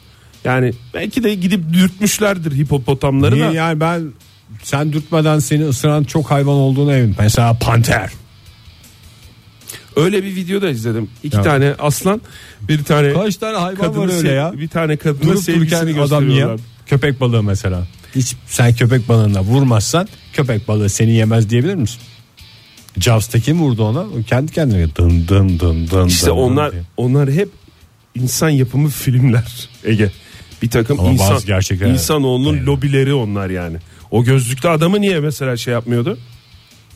Yani 0.44 0.74
belki 0.94 1.24
de 1.24 1.36
gidip 1.36 1.74
dürtmüşlerdir 1.74 2.52
hipopotamları 2.58 3.36
Niye 3.36 3.46
da. 3.50 3.52
yani 3.54 3.80
ben 3.80 4.04
sen 4.64 4.94
dürtmeden 4.94 5.40
seni 5.40 5.66
ısıran 5.66 6.04
çok 6.04 6.32
hayvan 6.32 6.56
olduğuna 6.56 6.98
eminim. 6.98 7.16
Mesela 7.20 7.54
panter. 7.60 8.10
Öyle 9.96 10.24
bir 10.24 10.36
video 10.36 10.62
da 10.62 10.70
izledim. 10.70 11.10
İki 11.24 11.36
Ya. 11.38 11.44
tane 11.44 11.74
aslan, 11.80 12.22
bir 12.62 12.84
tane 12.84 13.14
Kaç 13.14 13.36
tane 13.36 13.58
hayvan 13.58 13.98
var 13.98 14.18
öyle 14.18 14.32
ya? 14.32 14.54
bir 14.60 14.68
tane 14.68 14.98
kadına 14.98 15.22
Durup 15.32 15.44
sevgisini 15.44 15.80
dururken 15.82 16.02
adam 16.02 16.24
gösteriyorlar. 16.24 16.60
köpek 16.86 17.20
balığı 17.20 17.44
mesela. 17.44 17.88
Hiç 18.16 18.36
sen 18.48 18.74
köpek 18.76 19.10
balığına 19.10 19.42
vurmazsan 19.44 20.08
köpek 20.34 20.68
balığı 20.68 20.90
seni 20.90 21.12
yemez 21.12 21.50
diyebilir 21.50 21.76
misin? 21.76 22.00
Jaws'ta 23.00 23.40
kim 23.40 23.60
vurdu 23.62 23.84
ona? 23.84 24.00
O 24.00 24.24
kendi 24.28 24.52
kendine 24.52 24.96
dın 24.96 25.26
dın 25.28 25.60
dın 25.60 25.88
dın 25.88 26.08
İşte 26.08 26.26
dın 26.28 26.32
onlar 26.32 26.72
diye. 26.72 26.82
onlar 26.98 27.32
hep 27.32 27.50
insan 28.16 28.50
yapımı 28.50 28.90
filmler 28.90 29.70
Ege. 29.84 30.12
Bir 30.62 30.70
takım 30.70 31.00
Ama 31.00 31.10
insan 31.12 31.30
bazı 31.36 31.48
gerçekler- 31.48 31.88
insanoğlunun 31.90 32.54
Evet. 32.58 32.68
lobileri 32.68 33.14
onlar 33.14 33.50
yani. 33.50 33.78
O 34.12 34.24
gözlüklü 34.24 34.70
adamı 34.70 35.02
niye 35.02 35.20
mesela 35.20 35.58
şey 35.58 35.74
yapmıyordu? 35.74 36.18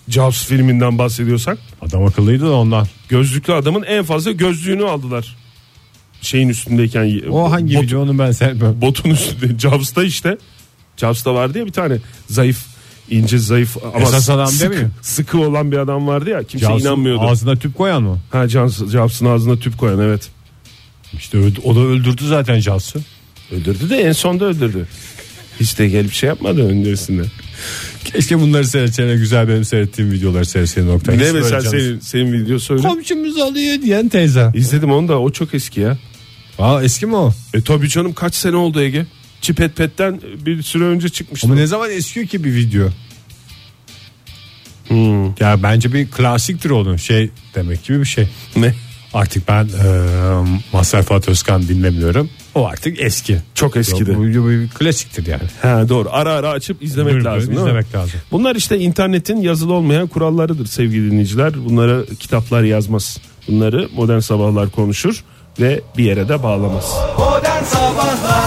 Jaws 0.08 0.46
filminden 0.46 0.98
bahsediyorsak. 0.98 1.58
Adam 1.82 2.06
akıllıydı 2.06 2.46
da 2.46 2.52
ondan. 2.56 2.88
Gözlüklü 3.10 3.54
adamın 3.54 3.84
en 3.84 4.04
fazla 4.04 4.32
gözlüğünü 4.32 4.86
aldılar. 4.86 5.36
Şeyin 6.22 6.50
üstündeyken. 6.50 7.22
O 7.30 7.52
hangi 7.52 7.76
bot- 7.76 7.84
video 7.84 8.02
onu 8.02 8.20
ben 8.20 8.32
sevmem. 8.32 8.82
Botun 8.82 9.10
üstünde. 9.10 9.60
Jaws'ta 9.60 10.04
işte. 10.04 10.38
Jaws'ta 11.00 11.34
vardı 11.34 11.58
ya 11.60 11.66
bir 11.66 11.72
tane 11.72 11.98
zayıf 12.30 12.66
ince 13.10 13.38
zayıf 13.38 13.78
ama 13.96 14.06
Esas 14.06 14.30
adam 14.30 14.48
sıkı, 14.48 14.72
değil 14.72 14.84
mi? 14.84 14.92
sıkı 15.02 15.40
olan 15.40 15.72
bir 15.72 15.78
adam 15.78 16.08
vardı 16.08 16.30
ya 16.30 16.44
kimse 16.44 16.66
Jaws'un 16.66 16.86
inanmıyordu. 16.86 17.22
Ağzına 17.22 17.56
tüp 17.56 17.78
koyan 17.78 18.04
mı? 18.04 18.20
Ha 18.32 18.46
Jaws- 18.46 18.92
Jaws'ın 18.92 19.26
ağzına 19.26 19.56
tüp 19.60 19.78
koyan 19.78 20.00
evet. 20.00 20.30
İşte 21.14 21.38
o 21.64 21.76
da 21.76 21.80
öldürdü 21.80 22.28
zaten 22.28 22.60
Jaws'ı. 22.60 23.00
Öldürdü 23.52 23.90
de 23.90 23.98
en 23.98 24.12
sonda 24.12 24.46
öldürdü. 24.46 24.88
Hiç 25.60 25.80
de 25.80 25.88
gelip 25.90 26.14
şey 26.14 26.28
yapmadı 26.28 26.68
öncesinde. 26.70 27.22
Keşke 28.06 28.40
bunları 28.40 28.68
seyredeceğine 28.68 29.16
güzel 29.16 29.48
benim 29.48 29.66
seyrettiğim 29.66 30.12
videoları 30.12 30.46
seyretseydin 30.46 30.90
Oktay. 30.90 31.18
Ne 31.18 31.32
mesela 31.32 31.62
senin, 31.62 32.00
senin 32.00 32.34
video 32.34 32.60
söyle. 32.60 32.82
Komşumuz 32.82 33.38
alıyor 33.38 33.82
diyen 33.82 34.10
teyze. 34.10 34.52
İzledim 34.56 34.92
onu 34.92 35.08
da 35.08 35.20
o 35.20 35.32
çok 35.32 35.54
eski 35.54 35.80
ya. 35.80 35.98
Aa 36.60 36.84
eski 36.84 37.06
mi 37.06 37.16
o? 37.16 37.34
E 37.54 37.62
tabii 37.62 37.90
canım 37.90 38.14
kaç 38.14 38.36
sene 38.36 38.56
oldu 38.56 38.82
Ege? 38.82 39.06
Çipet 39.42 39.76
Pet'ten 39.76 40.22
bir 40.46 40.64
süre 40.64 40.84
önce 40.84 41.10
çıkmıştı. 41.10 41.48
Ama 41.48 41.56
ne 41.56 41.68
zaman 41.68 41.92
eskiyor 41.92 42.28
ki 42.28 42.44
bir 42.44 42.56
video? 42.56 42.90
Hmm. 44.88 45.26
Ya 45.26 45.64
bence 45.64 45.94
bir 45.94 46.10
klasiktir 46.12 46.70
onun 46.70 46.96
şey 46.96 47.30
demek 47.56 47.84
gibi 47.84 48.00
bir 48.00 48.06
şey. 48.06 48.28
Ne? 48.56 48.74
Artık 49.14 49.48
ben 49.48 49.64
e, 49.64 49.70
Mazhar 50.74 51.04
Fuat 51.04 51.30
Özkan 51.30 51.68
dinlemiyorum. 51.68 52.30
O 52.56 52.68
artık 52.68 53.00
eski. 53.00 53.38
Çok 53.56 53.78
eskidi. 53.78 54.16
Bu, 54.18 54.20
bu 54.22 54.50
bir 54.50 54.70
klasiktir 54.70 55.26
yani. 55.26 55.42
Ha 55.62 55.90
doğru. 55.90 56.10
Ara 56.12 56.34
ara 56.34 56.50
açıp 56.50 56.84
izlemek 56.84 57.14
Buyurun, 57.14 57.26
lazım. 57.26 57.50
buyurun, 57.50 57.66
değil 57.66 57.76
mi? 57.76 57.80
izlemek 57.80 57.96
lazım. 57.96 58.20
Bunlar 58.32 58.56
işte 58.56 58.80
internetin 58.80 59.38
yazılı 59.38 59.74
olmayan 59.74 60.08
kurallarıdır 60.08 60.66
sevgili 60.66 61.12
dinleyiciler. 61.12 61.66
Bunlara 61.66 62.06
kitaplar 62.20 62.64
yazmaz. 62.64 63.18
Bunları 63.48 63.90
modern 63.96 64.20
sabahlar 64.20 64.70
konuşur 64.70 65.24
ve 65.60 65.82
bir 65.98 66.04
yere 66.04 66.30
de 66.30 66.44
bağlamaz. 66.44 66.94
Modern 67.18 67.64
Sabahlar 67.64 68.39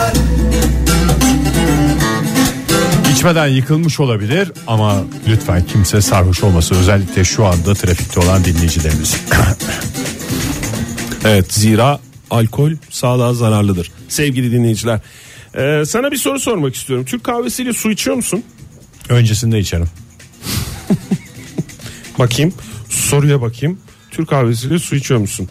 İçmeden 3.22 3.46
yıkılmış 3.46 4.00
olabilir 4.00 4.52
ama 4.66 5.04
lütfen 5.28 5.66
kimse 5.66 6.00
sarhoş 6.00 6.42
olmasın. 6.42 6.76
Özellikle 6.76 7.24
şu 7.24 7.46
anda 7.46 7.74
trafikte 7.74 8.20
olan 8.20 8.44
dinleyicilerimiz. 8.44 9.16
Evet 11.24 11.54
zira 11.54 12.00
alkol 12.30 12.72
sağlığa 12.90 13.34
zararlıdır. 13.34 13.90
Sevgili 14.08 14.52
dinleyiciler. 14.52 15.00
Ee, 15.54 15.82
sana 15.86 16.10
bir 16.10 16.16
soru 16.16 16.40
sormak 16.40 16.74
istiyorum. 16.74 17.04
Türk 17.04 17.24
kahvesiyle 17.24 17.72
su 17.72 17.90
içiyor 17.90 18.16
musun? 18.16 18.42
Öncesinde 19.08 19.58
içerim. 19.58 19.88
Bakayım. 22.18 22.54
Soruya 22.88 23.40
bakayım. 23.40 23.78
Türk 24.10 24.28
kahvesiyle 24.28 24.78
su 24.78 24.96
içiyor 24.96 25.20
musun? 25.20 25.48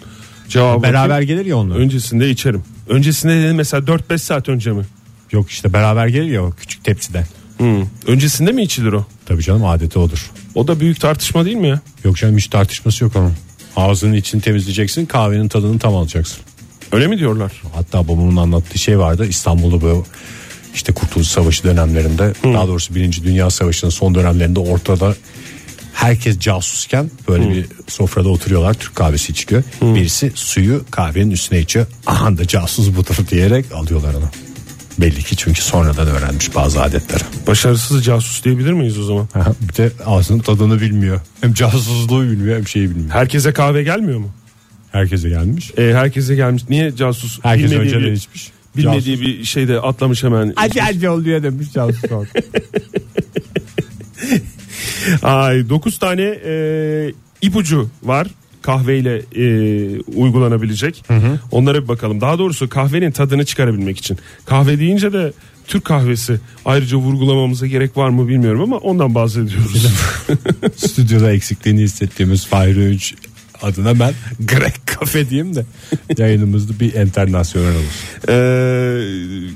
Cevabı 0.49 0.83
Beraber 0.83 1.09
bakayım. 1.09 1.27
gelir 1.27 1.45
ya 1.45 1.57
onlar. 1.57 1.75
Öncesinde 1.75 2.29
içerim. 2.29 2.63
Öncesinde 2.89 3.43
dedim 3.43 3.55
mesela 3.55 3.83
4-5 3.83 4.17
saat 4.17 4.49
önce 4.49 4.71
mi? 4.71 4.83
Yok 5.31 5.51
işte 5.51 5.73
beraber 5.73 6.07
gelir 6.07 6.31
ya 6.31 6.43
o 6.43 6.51
küçük 6.51 6.83
tepsiden. 6.83 7.25
Hmm. 7.61 7.85
Öncesinde 8.07 8.51
mi 8.51 8.63
içilir 8.63 8.93
o? 8.93 9.05
Tabii 9.25 9.43
canım 9.43 9.65
adeti 9.65 9.99
odur. 9.99 10.31
O 10.55 10.67
da 10.67 10.79
büyük 10.79 10.99
tartışma 11.01 11.45
değil 11.45 11.55
mi 11.55 11.67
ya? 11.67 11.79
Yok 12.03 12.17
canım 12.17 12.37
hiç 12.37 12.47
tartışması 12.47 13.03
yok 13.03 13.15
onun. 13.15 13.33
Ağzının 13.75 14.13
içini 14.13 14.41
temizleyeceksin 14.41 15.05
kahvenin 15.05 15.47
tadını 15.47 15.79
tam 15.79 15.95
alacaksın. 15.95 16.37
Öyle 16.91 17.07
mi 17.07 17.17
diyorlar? 17.19 17.51
Hatta 17.75 18.07
babamın 18.07 18.35
anlattığı 18.35 18.77
şey 18.77 18.99
vardı 18.99 19.25
İstanbul'da 19.29 19.81
bu 19.81 20.05
işte 20.73 20.93
Kurtuluş 20.93 21.27
Savaşı 21.27 21.63
dönemlerinde 21.63 22.33
daha 22.43 22.67
doğrusu 22.67 22.95
Birinci 22.95 23.23
Dünya 23.23 23.49
Savaşı'nın 23.49 23.91
son 23.91 24.15
dönemlerinde 24.15 24.59
ortada 24.59 25.15
herkes 25.93 26.39
casusken 26.39 27.11
böyle 27.27 27.49
bir 27.49 27.65
sofrada 27.87 28.29
oturuyorlar 28.29 28.73
Türk 28.73 28.95
kahvesi 28.95 29.31
içiliyor. 29.31 29.63
Birisi 29.81 30.31
suyu 30.35 30.85
kahvenin 30.91 31.31
üstüne 31.31 31.59
içiyor. 31.59 31.85
Aha 32.07 32.37
da 32.37 32.47
casus 32.47 32.95
budur 32.95 33.15
diyerek 33.31 33.71
alıyorlar 33.71 34.13
onu. 34.13 34.29
Belli 35.01 35.23
ki 35.23 35.35
çünkü 35.35 35.61
sonradan 35.61 36.07
öğrenmiş 36.07 36.55
bazı 36.55 36.81
adetleri. 36.81 37.23
Başarısız 37.47 38.05
casus 38.05 38.43
diyebilir 38.43 38.73
miyiz 38.73 38.99
o 38.99 39.03
zaman? 39.03 39.27
bir 39.61 39.75
de 39.77 39.91
ağzının 40.05 40.39
tadını 40.39 40.81
bilmiyor. 40.81 41.21
Hem 41.41 41.53
casusluğu 41.53 42.23
bilmiyor 42.23 42.57
hem 42.57 42.67
şeyi 42.67 42.89
bilmiyor. 42.89 43.09
Herkese 43.09 43.53
kahve 43.53 43.83
gelmiyor 43.83 44.19
mu? 44.19 44.31
Herkese 44.91 45.29
gelmiş. 45.29 45.71
E, 45.77 45.93
herkese 45.93 46.35
gelmiş. 46.35 46.63
Niye 46.69 46.95
casus? 46.95 47.39
Herkes 47.43 47.71
bilmediği 47.71 47.85
önceden 47.85 48.05
bir, 48.05 48.11
içmiş. 48.11 48.51
Bilmediği 48.77 49.21
bir 49.21 49.43
şeyde 49.43 49.79
atlamış 49.79 50.23
hemen. 50.23 50.53
Hadi 50.55 50.79
hadi 50.79 51.09
oluyor 51.09 51.43
demiş 51.43 51.67
casus. 51.73 52.01
Ay 55.23 55.69
9 55.69 55.99
tane 55.99 56.39
e, 56.45 57.13
ipucu 57.41 57.89
var 58.03 58.27
kahveyle 58.61 59.21
e, 59.35 59.45
uygulanabilecek. 60.15 61.03
Onlara 61.51 61.83
bir 61.83 61.87
bakalım. 61.87 62.21
Daha 62.21 62.39
doğrusu 62.39 62.69
kahvenin 62.69 63.11
tadını 63.11 63.45
çıkarabilmek 63.45 63.97
için. 63.97 64.17
Kahve 64.45 64.79
deyince 64.79 65.13
de 65.13 65.33
Türk 65.67 65.85
kahvesi 65.85 66.39
ayrıca 66.65 66.97
vurgulamamıza 66.97 67.67
gerek 67.67 67.97
var 67.97 68.09
mı 68.09 68.27
bilmiyorum 68.27 68.61
ama 68.61 68.77
ondan 68.77 69.15
bahsediyoruz. 69.15 69.87
Stüdyoda 70.75 71.31
eksikliğini 71.31 71.81
hissettiğimiz 71.81 72.45
Fahri 72.47 72.79
Öğünç 72.79 73.15
adına 73.61 73.99
ben 73.99 74.13
Grek 74.39 74.87
kafe 74.87 75.29
diyeyim 75.29 75.55
de 75.55 75.65
yayınımızda 76.17 76.79
bir 76.79 76.93
internasyonel 76.93 77.75
olsun. 77.75 77.91
Ee, 78.29 79.01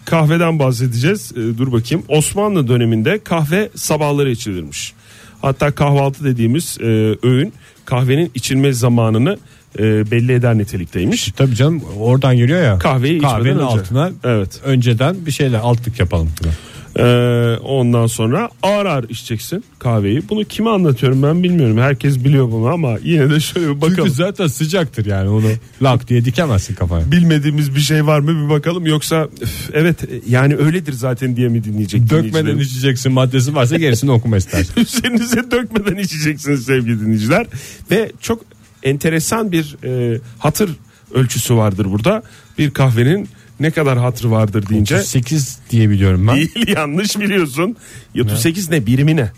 kahveden 0.06 0.60
bahsedeceğiz. 0.60 1.32
Ee, 1.32 1.58
dur 1.58 1.72
bakayım. 1.72 2.04
Osmanlı 2.08 2.68
döneminde 2.68 3.20
kahve 3.24 3.70
sabahları 3.76 4.32
içilirmiş. 4.32 4.94
Hatta 5.42 5.72
kahvaltı 5.72 6.24
dediğimiz 6.24 6.78
e, 6.82 6.86
öğün 7.24 7.54
kahvenin 7.86 8.32
içilme 8.36 8.74
zamanını 8.74 9.38
e, 9.80 10.12
belli 10.12 10.32
eder 10.34 10.58
nitelikteymiş. 10.58 11.32
Tabii 11.38 11.56
canım 11.56 11.82
oradan 12.00 12.38
geliyor 12.38 12.64
ya. 12.64 12.78
Kahveyi 12.80 13.16
içmeden 13.16 13.38
kahvenin 13.38 13.54
önce. 13.56 13.66
altına 13.66 14.12
Evet. 14.24 14.62
önceden 14.66 15.26
bir 15.26 15.32
şeyler 15.32 15.60
altlık 15.60 16.00
yapalım. 16.00 16.30
falan. 16.42 16.56
Ee, 17.00 17.58
ondan 17.64 18.08
sonra 18.08 18.50
ağır 18.64 18.86
ağır 18.86 19.10
içeceksin 19.10 19.64
kahveyi. 19.80 20.30
Bunu 20.30 20.44
kime 20.44 20.70
anlatıyorum 20.70 21.24
ben 21.24 21.44
bilmiyorum. 21.44 21.78
Herkes 21.78 22.24
biliyor 22.24 22.52
bunu 22.52 22.68
ama 22.68 22.98
yine 23.04 23.30
de 23.30 23.40
şöyle 23.40 23.68
bir 23.68 23.82
bakalım. 23.82 23.96
Çünkü 23.96 24.12
zaten 24.12 24.48
sıcaktır 24.48 25.06
yani 25.06 25.30
onu 25.30 25.46
lak 25.82 26.08
diye 26.08 26.26
dikemezsin 26.26 26.76
kafaya. 26.76 27.12
Bilmediğimiz 27.12 27.76
bir 27.76 27.80
şey 27.80 28.06
var 28.06 28.20
mı 28.20 28.46
bir 28.46 28.50
bakalım 28.50 28.86
yoksa 28.86 29.28
üf, 29.42 29.70
evet 29.74 29.98
yani 30.28 30.56
öyledir 30.56 30.94
zaten 30.94 31.36
diye 31.36 31.48
mi 31.48 31.64
dinleyecek 31.64 32.10
Dökmeden 32.10 32.58
içeceksin 32.58 33.12
maddesi 33.12 33.56
varsa 33.56 33.78
gerisini 33.78 34.12
okuma 34.12 34.38
istersin. 34.38 34.74
Üzerinize 34.82 35.52
dökmeden 35.52 35.96
içeceksiniz 35.96 36.66
sevgili 36.66 37.02
dinleyiciler. 37.02 37.48
Ve 37.92 38.12
çok 38.22 38.42
enteresan 38.84 39.52
bir 39.52 39.78
e, 39.84 40.20
hatır 40.40 40.70
ölçüsü 41.14 41.56
vardır 41.56 41.92
burada. 41.92 42.24
Bir 42.58 42.72
kahvenin 42.72 43.30
ne 43.60 43.72
kadar 43.72 43.98
hatırı 43.98 44.32
vardır 44.32 44.70
deyince 44.70 45.04
8 45.04 45.60
diye 45.70 45.90
biliyorum 45.90 46.28
ben. 46.28 46.36
değil 46.36 46.68
yanlış 46.68 47.20
biliyorsun. 47.20 47.76
38 48.22 48.70
ne 48.70 48.86
birimi 48.86 49.16
ne? 49.16 49.32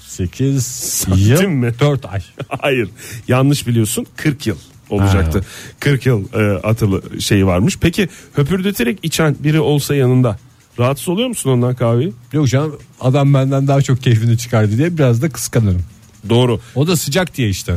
8 0.00 0.66
Santim 0.66 1.28
yıl 1.28 1.42
mi? 1.48 1.72
4 1.80 2.04
ay. 2.06 2.20
Hayır 2.48 2.88
yanlış 3.28 3.66
biliyorsun 3.66 4.06
40 4.16 4.46
yıl 4.46 4.56
olacaktı. 4.90 5.44
40 5.80 6.06
yıl 6.06 6.24
e, 6.34 6.58
atılı 6.58 7.20
şey 7.20 7.46
varmış. 7.46 7.78
Peki 7.80 8.08
höpürdeterek 8.34 8.98
içen 9.02 9.36
biri 9.40 9.60
olsa 9.60 9.94
yanında 9.94 10.38
rahatsız 10.78 11.08
oluyor 11.08 11.28
musun 11.28 11.50
ondan 11.50 11.74
kahveyi? 11.74 12.12
Yok 12.32 12.48
canım 12.48 12.78
adam 13.00 13.34
benden 13.34 13.68
daha 13.68 13.82
çok 13.82 14.02
keyfini 14.02 14.38
çıkardı 14.38 14.78
diye 14.78 14.98
biraz 14.98 15.22
da 15.22 15.28
kıskanırım. 15.28 15.82
Doğru. 16.28 16.60
O 16.74 16.86
da 16.86 16.96
sıcak 16.96 17.36
diye 17.36 17.48
işte. 17.48 17.76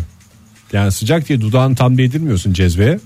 Yani 0.73 0.91
sıcak 0.91 1.29
diye 1.29 1.41
dudağını 1.41 1.75
tam 1.75 1.97
değdirmiyorsun 1.97 2.53
cezveye. 2.53 2.99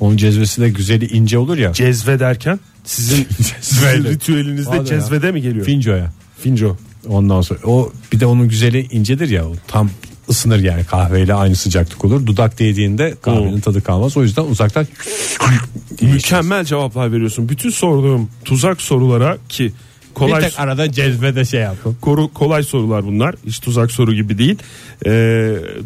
Onun 0.00 0.16
cezvesi 0.16 0.60
de 0.60 0.70
güzeli 0.70 1.06
ince 1.06 1.38
olur 1.38 1.58
ya. 1.58 1.72
Cezve 1.72 2.20
derken 2.20 2.60
sizin, 2.84 3.26
sizin 3.60 4.04
ritüelinizde 4.04 4.76
ya. 4.76 4.84
cezvede 4.84 5.32
mi 5.32 5.42
geliyor? 5.42 5.66
Fincoya. 5.66 6.12
Finco. 6.38 6.76
Ondan 7.08 7.40
sonra 7.40 7.60
o 7.64 7.92
bir 8.12 8.20
de 8.20 8.26
onun 8.26 8.48
güzeli 8.48 8.86
incedir 8.90 9.28
ya 9.28 9.44
o 9.44 9.52
tam 9.68 9.90
ısınır 10.28 10.58
yani 10.58 10.84
kahveyle 10.84 11.34
aynı 11.34 11.56
sıcaklık 11.56 12.04
olur. 12.04 12.26
Dudak 12.26 12.58
değdiğinde 12.58 13.14
kahvenin 13.22 13.60
tadı 13.60 13.82
kalmaz. 13.82 14.16
O 14.16 14.22
yüzden 14.22 14.42
uzaktan 14.42 14.86
Mükemmel 16.02 16.64
cevaplar 16.64 17.12
veriyorsun. 17.12 17.48
Bütün 17.48 17.70
sorduğum 17.70 18.30
tuzak 18.44 18.80
sorulara 18.82 19.38
ki 19.48 19.72
bir 20.10 20.14
kolay 20.14 20.40
tek 20.40 20.60
arada 20.60 20.92
cezvede 20.92 21.44
şey 21.44 21.60
yapın. 21.60 21.96
koru, 22.00 22.32
kolay 22.34 22.62
sorular 22.62 23.04
bunlar. 23.04 23.34
Hiç 23.46 23.60
tuzak 23.60 23.90
soru 23.92 24.14
gibi 24.14 24.38
değil. 24.38 24.58
Ee, 25.06 25.10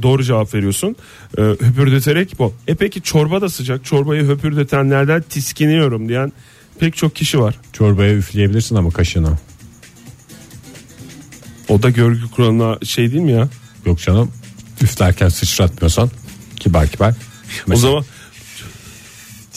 doğru 0.03 0.25
cevap 0.25 0.55
veriyorsun. 0.55 0.97
Ee, 1.39 1.43
höpürdeterek 1.43 2.39
bu. 2.39 2.53
E 2.69 2.75
peki 2.75 3.03
çorba 3.03 3.41
da 3.41 3.49
sıcak. 3.49 3.85
Çorbayı 3.85 4.25
höpürdetenlerden 4.25 5.23
tiskiniyorum 5.23 6.09
diyen 6.09 6.33
pek 6.79 6.97
çok 6.97 7.17
kişi 7.17 7.41
var. 7.41 7.55
Çorbaya 7.73 8.15
üfleyebilirsin 8.15 8.77
ama 8.77 8.91
kaşığına. 8.91 9.39
O 11.69 11.83
da 11.83 11.91
görgü 11.91 12.31
kuralına 12.31 12.79
şey 12.85 13.13
değil 13.13 13.23
mi 13.23 13.33
ya? 13.33 13.49
Yok 13.87 13.99
canım 13.99 14.31
üflerken 14.83 15.29
sıçratmıyorsan 15.29 16.11
kibar 16.61 16.89
kibar. 16.89 17.15
O 17.73 17.77
zaman 17.77 18.05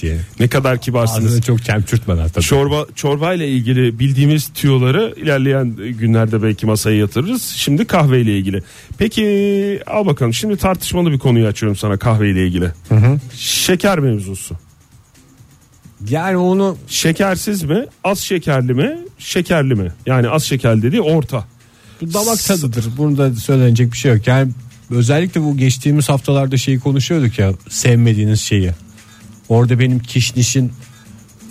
diye. 0.01 0.17
Ne 0.39 0.47
kadar 0.47 0.81
kibarsınız. 0.81 1.25
Ağzını 1.25 1.41
çok 1.41 1.63
çemçürtmeden 1.63 2.29
tabii. 2.29 2.45
Çorba 2.45 2.85
çorba 2.95 3.33
ile 3.33 3.47
ilgili 3.47 3.99
bildiğimiz 3.99 4.47
tüyoları 4.53 5.13
ilerleyen 5.17 5.75
günlerde 5.75 6.43
belki 6.43 6.65
masaya 6.65 6.97
yatırırız. 6.97 7.43
Şimdi 7.43 7.85
kahve 7.85 8.21
ile 8.21 8.37
ilgili. 8.37 8.63
Peki 8.97 9.79
al 9.87 10.05
bakalım. 10.05 10.33
Şimdi 10.33 10.57
tartışmalı 10.57 11.11
bir 11.11 11.19
konuyu 11.19 11.47
açıyorum 11.47 11.75
sana 11.75 11.97
kahve 11.97 12.29
ile 12.29 12.47
ilgili. 12.47 12.71
Şeker 13.35 13.99
mevzusu. 13.99 14.55
Yani 16.09 16.37
onu 16.37 16.77
Şekersiz 16.87 17.63
mi? 17.63 17.85
Az 18.03 18.19
şekerli 18.19 18.73
mi? 18.73 18.97
Şekerli 19.17 19.75
mi? 19.75 19.91
Yani 20.05 20.29
az 20.29 20.43
şekerli 20.43 20.81
dediği 20.81 21.01
orta. 21.01 21.45
bu 22.01 22.13
damak 22.13 22.43
tadıdır. 22.45 22.85
Bunda 22.97 23.35
söylenecek 23.35 23.91
bir 23.91 23.97
şey 23.97 24.13
yok. 24.13 24.27
Yani 24.27 24.51
özellikle 24.91 25.41
bu 25.41 25.57
geçtiğimiz 25.57 26.09
haftalarda 26.09 26.57
şeyi 26.57 26.79
konuşuyorduk 26.79 27.39
ya 27.39 27.51
sevmediğiniz 27.69 28.41
şeyi. 28.41 28.71
Orada 29.49 29.79
benim 29.79 29.99
kişnişin 29.99 30.71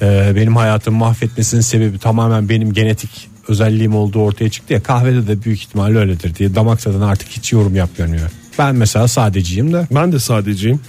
e, 0.02 0.32
benim 0.36 0.56
hayatımı 0.56 0.96
mahvetmesinin 0.98 1.60
sebebi 1.60 1.98
tamamen 1.98 2.48
benim 2.48 2.72
genetik 2.72 3.28
özelliğim 3.48 3.94
olduğu 3.94 4.20
ortaya 4.20 4.50
çıktı 4.50 4.72
ya 4.72 4.82
kahvede 4.82 5.26
de 5.26 5.42
büyük 5.44 5.58
ihtimalle 5.58 5.98
öyledir 5.98 6.34
diye 6.34 6.54
damak 6.54 6.80
tadına 6.82 7.06
artık 7.06 7.28
hiç 7.28 7.52
yorum 7.52 7.76
yapmıyorum. 7.76 8.14
ya. 8.18 8.28
Ben 8.58 8.74
mesela 8.74 9.08
sadeciyim 9.08 9.72
de 9.72 9.86
Ben 9.94 10.12
de 10.12 10.18
sadeciyim. 10.18 10.80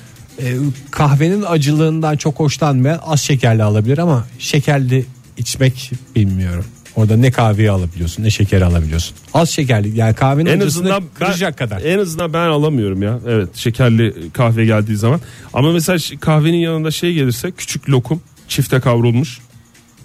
e, 0.42 0.56
kahvenin 0.92 1.44
acılığından 1.48 2.18
çok 2.18 2.40
hoşlanmayan 2.40 3.00
az 3.06 3.20
şekerli 3.22 3.64
alabilir 3.64 3.98
ama 3.98 4.28
şekerli 4.40 5.06
içmek 5.38 5.92
bilmiyorum. 6.16 6.66
Orada 6.98 7.18
ne 7.18 7.32
kahveyi 7.32 7.72
alabiliyorsun 7.72 8.24
ne 8.24 8.30
şekeri 8.30 8.66
alabiliyorsun. 8.66 9.16
Az 9.34 9.50
şekerli 9.50 9.98
yani 9.98 10.16
kahvenin 10.16 10.50
En 10.50 10.60
azından 10.60 11.04
ben, 11.22 11.54
kadar. 11.54 11.82
en 11.82 12.00
azından 12.00 12.34
ben 12.34 12.48
alamıyorum 12.48 13.02
ya. 13.02 13.20
Evet, 13.28 13.56
şekerli 13.56 14.14
kahve 14.34 14.66
geldiği 14.66 14.96
zaman. 14.96 15.22
Ama 15.54 15.72
mesela 15.72 16.20
kahvenin 16.20 16.58
yanında 16.58 16.92
şey 16.92 17.14
gelirse 17.14 17.52
küçük 17.52 17.90
lokum 17.90 18.22
çifte 18.48 18.80
kavrulmuş. 18.80 19.40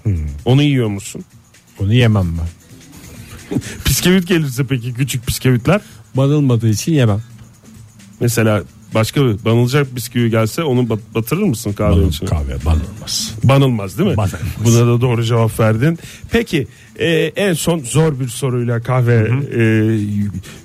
Hmm. 0.03 0.15
Onu 0.45 0.63
yiyor 0.63 0.89
musun? 0.89 1.25
Onu 1.81 1.95
yemem 1.95 2.39
ben. 2.39 2.49
Bisküvit 3.87 4.29
gelirse 4.29 4.67
peki 4.67 4.95
küçük 4.95 5.29
bisküvitler? 5.29 5.81
Banılmadığı 6.15 6.69
için 6.69 6.93
yemem. 6.93 7.23
Mesela 8.21 8.63
başka 8.95 9.25
bir 9.25 9.45
banılacak 9.45 9.97
bisküvi 9.97 10.31
gelse 10.31 10.63
onu 10.63 10.89
bat- 10.89 11.15
batırır 11.15 11.43
mısın 11.43 11.73
kahvenin 11.73 12.09
içine? 12.09 12.29
Kahve 12.29 12.65
banılmaz. 12.65 13.35
Banılmaz 13.45 13.99
değil 13.99 14.11
mi? 14.11 14.17
Banılmaz. 14.17 14.41
Buna 14.65 14.87
da 14.87 15.01
doğru 15.01 15.25
cevap 15.25 15.61
verdin. 15.61 15.99
Peki 16.31 16.67
e, 16.99 17.09
en 17.37 17.53
son 17.55 17.79
zor 17.81 18.21
bir 18.21 18.29
soruyla 18.29 18.81
kahve 18.83 19.31
e, 19.57 19.63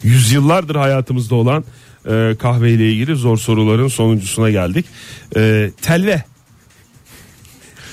yüzyıllardır 0.04 0.76
hayatımızda 0.76 1.36
olan 1.36 1.64
e, 2.10 2.36
kahve 2.40 2.72
ile 2.72 2.92
ilgili 2.92 3.16
zor 3.16 3.38
soruların 3.38 3.88
sonuncusuna 3.88 4.50
geldik. 4.50 4.86
E, 5.36 5.72
telve. 5.82 6.24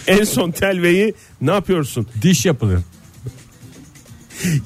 En 0.07 0.25
son 0.25 0.51
telveyi 0.51 1.15
ne 1.41 1.51
yapıyorsun? 1.51 2.07
Diş 2.23 2.47
yapılır. 2.47 2.79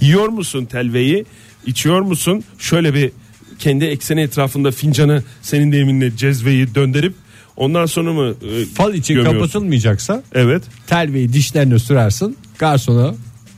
Yiyor 0.00 0.28
musun 0.28 0.64
telveyi? 0.64 1.24
İçiyor 1.66 2.00
musun? 2.00 2.44
Şöyle 2.58 2.94
bir 2.94 3.12
kendi 3.58 3.84
ekseni 3.84 4.20
etrafında 4.20 4.70
fincanı 4.70 5.22
senin 5.42 5.72
deyiminle 5.72 6.16
cezveyi 6.16 6.74
döndürüp 6.74 7.14
ondan 7.56 7.86
sonra 7.86 8.12
mı 8.12 8.34
e, 8.50 8.64
Fal 8.64 8.94
için 8.94 9.14
gömüyorsun? 9.14 9.40
kapatılmayacaksa 9.40 10.22
Evet. 10.34 10.62
telveyi 10.86 11.32
dişlerine 11.32 11.78
sürersin. 11.78 12.36
Garsona 12.58 13.14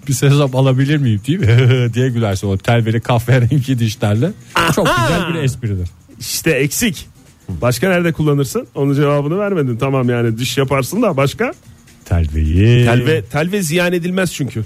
bir 0.08 0.12
hesap 0.14 0.54
alabilir 0.54 0.96
miyim 0.96 1.20
diye, 1.26 1.38
diye 1.94 2.08
gülersin 2.08 2.46
o 2.46 2.58
telveli 2.58 3.00
kahverengi 3.00 3.78
dişlerle. 3.78 4.30
Çok 4.74 4.86
güzel 4.86 5.34
bir 5.34 5.38
espridir. 5.42 5.88
İşte 6.20 6.50
eksik. 6.50 7.06
Başka 7.48 7.88
nerede 7.88 8.12
kullanırsın? 8.12 8.66
Onun 8.74 8.94
cevabını 8.94 9.38
vermedin. 9.38 9.76
Tamam 9.76 10.08
yani 10.10 10.38
diş 10.38 10.58
yaparsın 10.58 11.02
da 11.02 11.16
başka? 11.16 11.52
Telveyi. 12.04 12.84
Telve 12.84 13.22
telve 13.24 13.62
ziyan 13.62 13.92
edilmez 13.92 14.32
çünkü. 14.34 14.64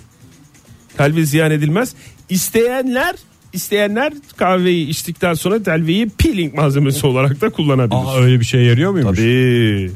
Telve 0.96 1.24
ziyan 1.24 1.50
edilmez. 1.50 1.94
İsteyenler 2.28 3.14
isteyenler 3.54 4.12
kahveyi 4.36 4.88
içtikten 4.88 5.34
sonra 5.34 5.62
telveyi 5.62 6.08
peeling 6.08 6.54
malzemesi 6.54 7.06
olarak 7.06 7.40
da 7.40 7.48
kullanabilir. 7.50 8.00
Aa, 8.06 8.18
öyle 8.20 8.40
bir 8.40 8.44
şey 8.44 8.62
yarıyor 8.62 8.90
muymuş? 8.90 9.18
Tabii. 9.18 9.90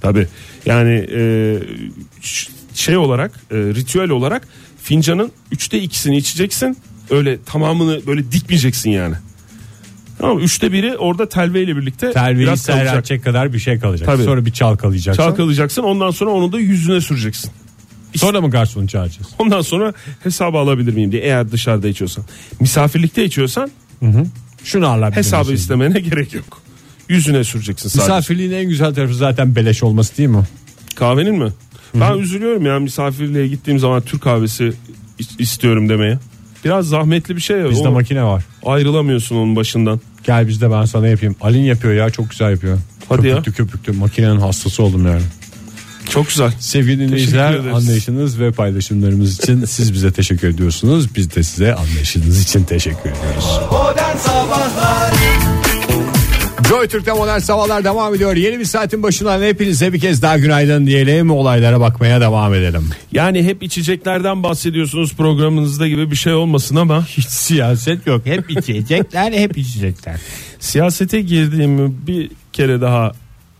Tabii. 0.00 0.26
Yani 0.66 1.06
e, 1.14 1.58
şey 2.74 2.96
olarak 2.96 3.30
e, 3.50 3.56
ritüel 3.56 4.10
olarak 4.10 4.48
fincanın 4.82 5.32
üçte 5.52 5.78
ikisini 5.80 6.16
içeceksin. 6.16 6.76
Öyle 7.10 7.38
tamamını 7.46 8.06
böyle 8.06 8.32
dikmeyeceksin 8.32 8.90
yani. 8.90 9.14
Tamam 10.18 10.38
üçte 10.38 10.72
biri 10.72 10.96
orada 10.96 11.28
telve 11.28 11.62
ile 11.62 11.76
birlikte 11.76 12.12
Telveyi 12.12 12.38
biraz 12.46 12.66
kalacak. 12.66 13.24
kadar 13.24 13.52
bir 13.52 13.58
şey 13.58 13.78
kalacak. 13.78 14.06
Tabii. 14.06 14.22
Sonra 14.24 14.46
bir 14.46 14.50
çalkalayacaksın. 14.50 15.22
Çalkalayacaksın 15.22 15.82
ondan 15.82 16.10
sonra 16.10 16.30
onu 16.30 16.52
da 16.52 16.58
yüzüne 16.60 17.00
süreceksin. 17.00 17.50
Sonra 18.16 18.40
mı 18.40 18.50
garsonu 18.50 18.88
çağıracağız? 18.88 19.26
Ondan 19.38 19.60
sonra 19.60 19.92
hesabı 20.22 20.58
alabilir 20.58 20.94
miyim 20.94 21.12
diye 21.12 21.22
eğer 21.22 21.52
dışarıda 21.52 21.88
içiyorsan. 21.88 22.24
Misafirlikte 22.60 23.24
içiyorsan 23.24 23.70
Şunu 24.64 24.86
alabilir 24.86 25.16
hesabı 25.16 25.40
misin? 25.50 25.54
istemene 25.54 26.00
gerek 26.10 26.34
yok. 26.34 26.62
Yüzüne 27.08 27.44
süreceksin 27.44 27.88
sadece. 27.88 28.12
Misafirliğin 28.12 28.52
en 28.52 28.68
güzel 28.68 28.94
tarafı 28.94 29.14
zaten 29.14 29.54
beleş 29.56 29.82
olması 29.82 30.16
değil 30.18 30.28
mi? 30.28 30.42
Kahvenin 30.94 31.34
mi? 31.38 31.50
Ben 31.94 32.18
üzülüyorum 32.18 32.66
ya 32.66 32.78
misafirliğe 32.78 33.46
gittiğim 33.48 33.78
zaman 33.78 34.00
Türk 34.02 34.22
kahvesi 34.22 34.72
is- 35.20 35.42
istiyorum 35.42 35.88
demeye. 35.88 36.18
Biraz 36.64 36.88
zahmetli 36.88 37.36
bir 37.36 37.40
şey 37.40 37.58
ya. 37.58 37.70
Bizde 37.70 37.88
O- 37.88 37.92
makine 37.92 38.22
var. 38.24 38.44
ayrılamıyorsun 38.64 39.36
onun 39.36 39.56
başından. 39.56 40.00
Gel 40.24 40.48
bizde 40.48 40.70
ben 40.70 40.84
sana 40.84 41.06
yapayım. 41.08 41.36
Alin 41.40 41.62
yapıyor 41.62 41.94
ya 41.94 42.10
çok 42.10 42.30
güzel 42.30 42.50
yapıyor. 42.50 42.78
Hadi 43.08 43.28
ya. 43.28 43.36
köpüklü 43.36 43.52
köpüklü 43.66 43.92
makinenin 43.92 44.40
hastası 44.40 44.82
oldum 44.82 45.06
yani. 45.06 45.22
Çok 46.10 46.28
güzel. 46.28 46.52
Sevgili 46.60 46.98
dinleyiciler 47.08 47.54
anlayışınız 47.58 48.40
ve 48.40 48.52
paylaşımlarımız 48.52 49.38
için 49.38 49.64
siz 49.64 49.92
bize 49.92 50.12
teşekkür 50.12 50.48
ediyorsunuz. 50.48 51.16
Biz 51.16 51.34
de 51.34 51.42
size 51.42 51.74
anlayışınız 51.74 52.42
için 52.42 52.64
teşekkür 52.64 53.10
ediyoruz. 53.10 53.60
Modern 53.70 54.16
Sabahlar 54.16 55.12
Joy 56.68 56.88
Türk'te 56.88 57.12
modern 57.12 57.38
sabahlar 57.38 57.84
devam 57.84 58.14
ediyor. 58.14 58.36
Yeni 58.36 58.58
bir 58.58 58.64
saatin 58.64 59.02
başından 59.02 59.42
hepinize 59.42 59.92
bir 59.92 60.00
kez 60.00 60.22
daha 60.22 60.38
günaydın 60.38 60.86
diyelim. 60.86 61.30
Olaylara 61.30 61.80
bakmaya 61.80 62.20
devam 62.20 62.54
edelim. 62.54 62.90
Yani 63.12 63.44
hep 63.44 63.62
içeceklerden 63.62 64.42
bahsediyorsunuz 64.42 65.14
programınızda 65.14 65.88
gibi 65.88 66.10
bir 66.10 66.16
şey 66.16 66.32
olmasın 66.32 66.76
ama 66.76 67.06
Hiç 67.06 67.26
siyaset 67.26 68.06
yok. 68.06 68.26
Hep 68.26 68.50
içecekler 68.50 69.32
hep 69.32 69.58
içecekler. 69.58 70.16
siyasete 70.60 71.20
girdiğimi 71.20 71.92
bir 72.06 72.30
kere 72.52 72.80
daha 72.80 73.12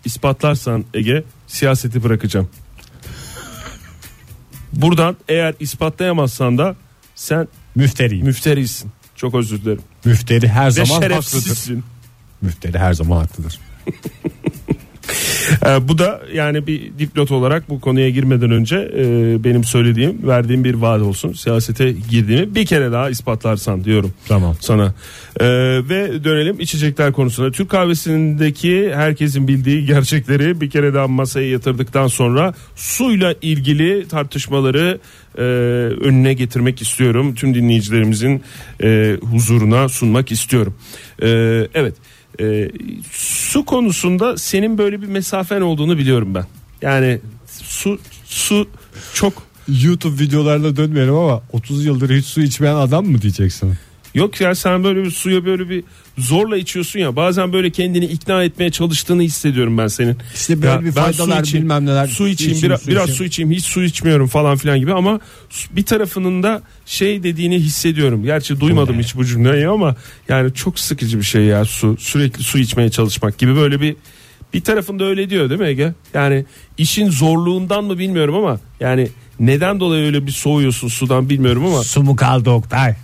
ispatlarsan 0.05 0.85
Ege 0.95 1.25
siyaseti 1.47 2.03
bırakacağım. 2.03 2.49
Buradan 4.73 5.17
eğer 5.29 5.55
ispatlayamazsan 5.61 6.59
da 6.59 6.77
sen 7.15 7.49
Müfteriyim. 7.75 8.27
müfterisin. 8.27 8.91
Çok 9.17 9.35
özür 9.35 9.63
dilerim. 9.63 9.83
Müfteri 10.05 10.49
her 10.49 10.67
Ve 10.67 10.71
zaman 10.71 11.11
haklıdır. 11.11 11.83
Müfteri 12.43 12.79
her 12.79 12.93
zaman 12.95 13.17
haklıdır. 13.21 13.61
Ee, 15.67 15.89
bu 15.89 15.99
da 15.99 16.21
yani 16.35 16.67
bir 16.67 16.99
dipnot 16.99 17.31
olarak 17.31 17.69
bu 17.69 17.81
konuya 17.81 18.11
girmeden 18.11 18.51
önce 18.51 18.77
e, 18.97 19.05
benim 19.45 19.65
söylediğim 19.65 20.29
verdiğim 20.29 20.65
bir 20.65 20.75
vaat 20.75 21.03
olsun. 21.03 21.33
Siyasete 21.33 21.93
girdiğimi 22.11 22.55
bir 22.55 22.67
kere 22.67 22.93
daha 22.93 23.11
ispatlarsan 23.11 23.85
diyorum 23.85 24.13
Tamam. 24.29 24.57
sana. 24.61 24.95
Ee, 25.41 25.47
ve 25.89 26.25
dönelim 26.25 26.61
içecekler 26.61 27.13
konusuna. 27.13 27.51
Türk 27.51 27.71
kahvesindeki 27.71 28.93
herkesin 28.95 29.49
bildiği 29.49 29.87
gerçekleri 29.87 30.61
bir 30.61 30.71
kere 30.71 30.95
daha 30.95 31.09
masaya 31.09 31.51
yatırdıktan 31.51 32.07
sonra 32.07 32.55
suyla 32.77 33.35
ilgili 33.43 34.09
tartışmaları 34.09 34.99
e, 35.39 35.43
önüne 36.05 36.33
getirmek 36.35 36.83
istiyorum. 36.83 37.35
Tüm 37.35 37.55
dinleyicilerimizin 37.55 38.43
e, 38.83 39.17
huzuruna 39.31 39.89
sunmak 39.89 40.33
istiyorum. 40.33 40.75
E, 41.23 41.29
evet. 41.75 41.95
E, 42.41 42.71
su 43.13 43.65
konusunda 43.65 44.37
senin 44.37 44.79
böyle 44.79 45.03
bir 45.03 45.07
mesafen 45.07 45.61
olduğunu 45.61 45.99
biliyorum 45.99 46.35
ben. 46.35 46.45
Yani 46.83 47.21
su 47.47 47.99
su 48.25 48.69
çok 49.15 49.33
YouTube 49.69 50.23
videolarına 50.23 50.77
dönmeyelim 50.77 51.15
ama 51.15 51.43
30 51.53 51.85
yıldır 51.85 52.11
hiç 52.17 52.27
su 52.27 52.41
içmeyen 52.41 52.75
adam 52.75 53.07
mı 53.07 53.23
diyeceksin? 53.23 53.75
Yok 54.15 54.41
ya 54.41 54.55
sen 54.55 54.85
böyle 54.85 55.05
bir 55.05 55.11
suya 55.11 55.45
böyle 55.45 55.69
bir 55.71 55.85
zorla 56.19 56.57
içiyorsun 56.57 56.99
ya 57.01 57.17
bazen 57.17 57.53
böyle 57.53 57.71
kendini 57.71 58.05
ikna 58.05 58.45
etmeye 58.45 58.71
çalıştığını 58.71 59.23
hissediyorum 59.23 59.79
ben 59.79 59.87
senin. 59.87 60.17
İşte 60.35 60.63
böyle 60.63 60.73
Ya 60.73 60.81
bir 60.81 60.87
ben 60.87 60.91
faydalar, 60.93 61.37
su 61.37 61.43
içeyim, 61.43 61.65
bilmem 61.65 61.87
neler, 61.87 62.07
Su 62.07 62.29
içeyim, 62.29 62.53
içeyim, 62.53 62.71
biraz, 62.71 62.83
su 62.83 62.91
biraz 62.91 63.03
içeyim. 63.03 63.17
su 63.19 63.25
içeyim 63.25 63.51
hiç 63.51 63.65
su 63.65 63.83
içmiyorum 63.83 64.27
falan 64.27 64.57
filan 64.57 64.79
gibi 64.79 64.93
ama 64.93 65.21
bir 65.71 65.83
tarafının 65.85 66.43
da 66.43 66.63
şey 66.87 67.23
dediğini 67.23 67.59
hissediyorum. 67.59 68.25
Gerçi 68.25 68.61
duymadım 68.61 68.99
hiç 68.99 69.15
bu 69.17 69.25
cümleyi 69.25 69.69
ama 69.69 69.97
yani 70.29 70.55
çok 70.55 70.79
sıkıcı 70.79 71.19
bir 71.19 71.25
şey 71.25 71.43
ya 71.43 71.65
su 71.65 71.97
sürekli 71.99 72.43
su 72.43 72.59
içmeye 72.59 72.91
çalışmak 72.91 73.39
gibi 73.39 73.57
böyle 73.57 73.81
bir 73.81 73.97
bir 74.55 74.61
tarafında 74.61 75.05
öyle 75.05 75.31
diyor 75.31 75.51
değil 75.51 75.61
mi 75.61 75.67
Ege? 75.67 75.93
Yani 76.15 76.45
işin 76.79 77.11
zorluğundan 77.11 77.85
mı 77.85 77.99
bilmiyorum 77.99 78.35
ama 78.35 78.61
yani 78.81 79.09
neden 79.41 79.81
dolayı 79.81 80.07
öyle 80.07 80.27
bir 80.27 80.31
soğuyorsun 80.33 80.89
sudan 80.89 81.29
bilmiyorum 81.29 81.67
ama 81.67 81.83
Su 81.85 82.03
mu 82.03 82.17
kaldı 82.17 82.51
Oktay? 82.51 82.95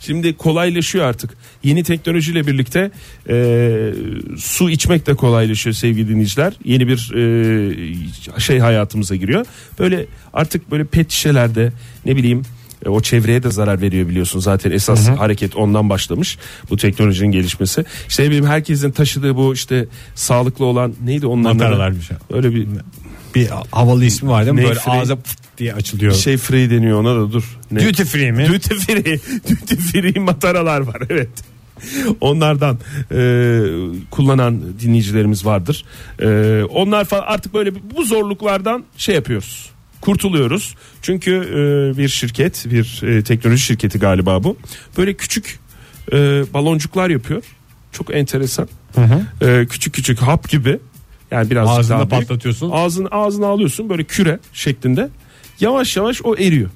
Şimdi 0.00 0.36
kolaylaşıyor 0.36 1.04
artık. 1.04 1.30
Yeni 1.62 1.82
teknolojiyle 1.82 2.46
birlikte 2.46 2.90
e, 3.28 3.92
su 4.38 4.70
içmek 4.70 5.06
de 5.06 5.14
kolaylaşıyor 5.14 5.74
sevgili 5.74 6.08
dinleyiciler. 6.08 6.52
Yeni 6.64 6.88
bir 6.88 7.12
e, 8.36 8.40
şey 8.40 8.58
hayatımıza 8.58 9.16
giriyor. 9.16 9.46
Böyle 9.78 10.06
artık 10.32 10.70
böyle 10.70 10.84
pet 10.84 11.10
şişelerde 11.10 11.72
ne 12.06 12.16
bileyim 12.16 12.42
e, 12.86 12.88
o 12.88 13.00
çevreye 13.00 13.42
de 13.42 13.50
zarar 13.50 13.80
veriyor 13.80 14.08
biliyorsun 14.08 14.40
zaten 14.40 14.70
esas 14.70 15.08
hareket 15.08 15.56
ondan 15.56 15.90
başlamış 15.90 16.38
bu 16.70 16.76
teknolojinin 16.76 17.32
gelişmesi. 17.32 17.84
İşte 18.08 18.22
ne 18.22 18.26
bileyim 18.26 18.46
herkesin 18.46 18.90
taşıdığı 18.90 19.36
bu 19.36 19.54
işte 19.54 19.86
sağlıklı 20.14 20.64
olan 20.64 20.94
neydi 21.04 21.26
onların 21.26 21.56
adı? 21.56 21.64
Mataralar 21.64 21.96
bir 21.96 22.02
şey. 22.02 22.16
Öyle 22.32 22.54
bir 22.54 22.66
Bir 23.34 23.48
havalı 23.70 24.04
ismi 24.04 24.28
var 24.28 24.44
değil 24.46 24.54
mi? 24.54 24.60
Ne 24.60 24.66
Böyle 24.66 24.80
free? 24.80 24.92
ağza 24.92 25.16
pıt 25.16 25.58
diye 25.58 25.74
açılıyor. 25.74 26.12
şey 26.12 26.36
free 26.36 26.70
deniyor 26.70 27.00
ona 27.00 27.14
da 27.16 27.32
dur. 27.32 27.58
Ne? 27.70 27.88
Duty 27.88 28.02
free 28.02 28.32
mi? 28.32 28.46
Duty 28.48 28.74
free. 28.74 29.20
Duty 29.50 29.74
free 29.74 30.20
mataralar 30.20 30.80
var 30.80 31.02
evet. 31.10 31.28
Onlardan 32.20 32.78
e, 33.12 33.60
kullanan 34.10 34.62
dinleyicilerimiz 34.80 35.46
vardır. 35.46 35.84
E, 36.22 36.62
onlar 36.64 37.04
falan 37.04 37.22
artık 37.26 37.54
böyle 37.54 37.70
bu 37.96 38.04
zorluklardan 38.04 38.84
şey 38.96 39.14
yapıyoruz. 39.14 39.70
Kurtuluyoruz. 40.00 40.74
Çünkü 41.02 41.30
e, 41.32 41.98
bir 41.98 42.08
şirket, 42.08 42.66
bir 42.70 43.02
e, 43.02 43.22
teknoloji 43.22 43.62
şirketi 43.62 43.98
galiba 43.98 44.44
bu. 44.44 44.56
Böyle 44.98 45.14
küçük 45.14 45.58
e, 46.12 46.16
baloncuklar 46.54 47.10
yapıyor. 47.10 47.42
Çok 47.92 48.14
enteresan. 48.14 48.68
E, 49.42 49.66
küçük 49.70 49.94
küçük 49.94 50.18
hap 50.22 50.48
gibi. 50.48 50.78
Yani 51.30 51.50
biraz 51.50 51.68
Ağzında 51.68 51.98
daha 51.98 52.10
büyük. 52.10 52.28
patlatıyorsun. 52.28 52.70
Ağzını 52.70 53.08
ağzına 53.08 53.46
alıyorsun 53.46 53.88
böyle 53.88 54.04
küre 54.04 54.38
şeklinde. 54.52 55.08
Yavaş 55.60 55.96
yavaş 55.96 56.20
o 56.24 56.36
eriyor. 56.36 56.70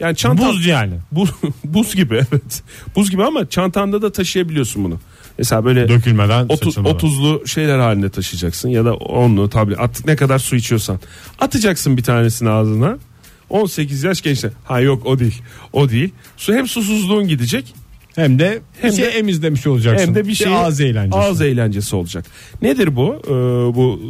Yani 0.00 0.16
çantan 0.16 0.48
Buz 0.48 0.66
yani. 0.66 0.94
Buz, 1.12 1.30
buz 1.64 1.94
gibi 1.94 2.14
evet. 2.14 2.62
Buz 2.96 3.10
gibi 3.10 3.24
ama 3.24 3.48
çantanda 3.48 4.02
da 4.02 4.12
taşıyabiliyorsun 4.12 4.84
bunu. 4.84 5.00
Mesela 5.38 5.64
böyle 5.64 5.88
Dökülmeden 5.88 6.44
30, 6.48 6.58
saçılmadan. 6.58 6.96
30'lu 6.96 7.46
şeyler 7.46 7.78
halinde 7.78 8.10
taşıyacaksın 8.10 8.68
ya 8.68 8.84
da 8.84 8.90
10'lu 8.90 9.48
tabii 9.50 9.76
artık 9.76 10.06
ne 10.06 10.16
kadar 10.16 10.38
su 10.38 10.56
içiyorsan. 10.56 11.00
Atacaksın 11.38 11.96
bir 11.96 12.02
tanesini 12.02 12.50
ağzına. 12.50 12.98
18 13.50 14.04
yaş 14.04 14.20
gençler. 14.22 14.52
Ha 14.64 14.80
yok 14.80 15.06
o 15.06 15.18
değil. 15.18 15.42
O 15.72 15.88
değil. 15.88 16.10
Su 16.36 16.54
hem 16.54 16.68
susuzluğun 16.68 17.28
gidecek 17.28 17.74
Hem 18.20 18.38
de 18.38 18.60
Hem 18.80 18.92
şey 18.92 19.04
de- 19.04 19.08
emizlemiş 19.08 19.66
olacaksın. 19.66 20.06
hem 20.06 20.14
de 20.14 20.28
bir 20.28 20.34
şey 20.34 20.48
ağız 20.56 20.80
eğlencesi. 20.80 21.16
Ağız 21.18 21.40
eğlencesi 21.40 21.96
olacak. 21.96 22.24
Nedir 22.62 22.96
bu? 22.96 23.22
Ee, 23.26 23.30
bu 23.76 24.00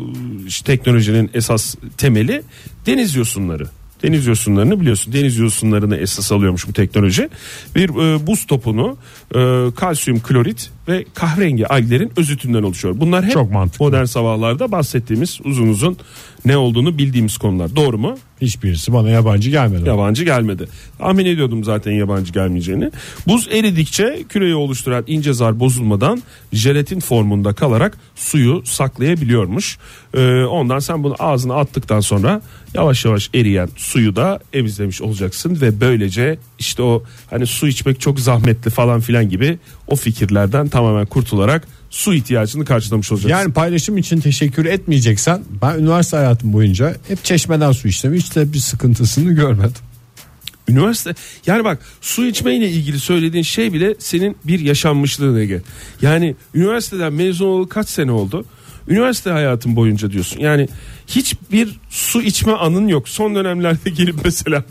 işte 0.46 0.64
teknolojinin 0.76 1.30
esas 1.34 1.74
temeli 1.96 2.42
deniz 2.86 3.14
yosunları. 3.14 3.64
Deniz 4.02 4.26
yosunlarını 4.26 4.80
biliyorsun. 4.80 5.12
Deniz 5.12 5.36
yosunlarını 5.38 5.96
esas 5.96 6.32
alıyormuş 6.32 6.68
bu 6.68 6.72
teknoloji. 6.72 7.28
Bir 7.76 7.88
e, 7.88 8.26
buz 8.26 8.46
topunu 8.46 8.96
e, 9.34 9.38
kalsiyum 9.76 10.20
klorit 10.20 10.70
ve 10.88 11.04
kahverengi 11.14 11.66
alglerin 11.66 12.12
özütünden 12.16 12.62
oluşuyor. 12.62 12.94
Bunlar 13.00 13.24
hep 13.24 13.32
Çok 13.32 13.50
mantıklı. 13.52 13.84
modern 13.84 14.04
sabahlarda 14.04 14.72
bahsettiğimiz 14.72 15.38
uzun 15.44 15.68
uzun 15.68 15.96
ne 16.44 16.56
olduğunu 16.56 16.98
bildiğimiz 16.98 17.38
konular. 17.38 17.76
Doğru 17.76 17.98
mu? 17.98 18.18
Hiçbirisi 18.40 18.92
bana 18.92 19.10
yabancı 19.10 19.50
gelmedi. 19.50 19.88
Yabancı 19.88 20.24
gelmedi. 20.24 20.68
Tahmin 20.98 21.26
ediyordum 21.26 21.64
zaten 21.64 21.92
yabancı 21.92 22.32
gelmeyeceğini. 22.32 22.90
Buz 23.26 23.48
eridikçe 23.52 24.24
küreyi 24.28 24.54
oluşturan 24.54 25.04
ince 25.06 25.32
zar 25.32 25.60
bozulmadan 25.60 26.22
jelatin 26.52 27.00
formunda 27.00 27.52
kalarak 27.52 27.98
suyu 28.14 28.62
saklayabiliyormuş. 28.64 29.78
Ee, 30.14 30.44
ondan 30.44 30.78
sen 30.78 31.02
bunu 31.02 31.16
ağzına 31.18 31.54
attıktan 31.54 32.00
sonra 32.00 32.42
yavaş 32.74 33.04
yavaş 33.04 33.30
eriyen 33.34 33.68
suyu 33.76 34.16
da 34.16 34.40
emizlemiş 34.52 35.02
olacaksın 35.02 35.58
ve 35.60 35.80
böylece 35.80 36.38
işte 36.58 36.82
o 36.82 37.02
hani 37.30 37.46
su 37.46 37.68
içmek 37.68 38.00
çok 38.00 38.20
zahmetli 38.20 38.70
falan 38.70 39.00
filan 39.00 39.28
gibi 39.28 39.58
o 39.86 39.96
fikirlerden 39.96 40.68
tamamen 40.68 41.06
kurtularak 41.06 41.68
su 41.90 42.14
ihtiyacını 42.14 42.64
karşılamış 42.64 43.12
olacaksın. 43.12 43.38
Yani 43.38 43.52
paylaşım 43.52 43.98
için 43.98 44.20
teşekkür 44.20 44.64
etmeyeceksen 44.64 45.42
ben 45.62 45.78
üniversite 45.78 46.16
hayatım 46.16 46.52
boyunca 46.52 46.96
hep 47.08 47.24
çeşmeden 47.24 47.72
su 47.72 47.88
içtim. 47.88 48.14
Hiç 48.14 48.36
de 48.36 48.52
bir 48.52 48.58
sıkıntısını 48.58 49.32
görmedim. 49.32 49.82
Üniversite 50.68 51.14
yani 51.46 51.64
bak 51.64 51.78
su 52.00 52.26
içmeyle 52.26 52.70
ilgili 52.70 53.00
söylediğin 53.00 53.44
şey 53.44 53.72
bile 53.72 53.94
senin 53.98 54.36
bir 54.44 54.60
yaşanmışlığın 54.60 55.36
Ege. 55.36 55.62
Yani 56.02 56.36
üniversiteden 56.54 57.12
mezun 57.12 57.46
olalı 57.46 57.68
kaç 57.68 57.88
sene 57.88 58.12
oldu? 58.12 58.44
Üniversite 58.88 59.30
hayatın 59.30 59.76
boyunca 59.76 60.10
diyorsun. 60.10 60.40
Yani 60.40 60.68
hiçbir 61.06 61.80
su 61.90 62.22
içme 62.22 62.52
anın 62.52 62.88
yok. 62.88 63.08
Son 63.08 63.34
dönemlerde 63.34 63.90
gelip 63.96 64.16
mesela 64.24 64.64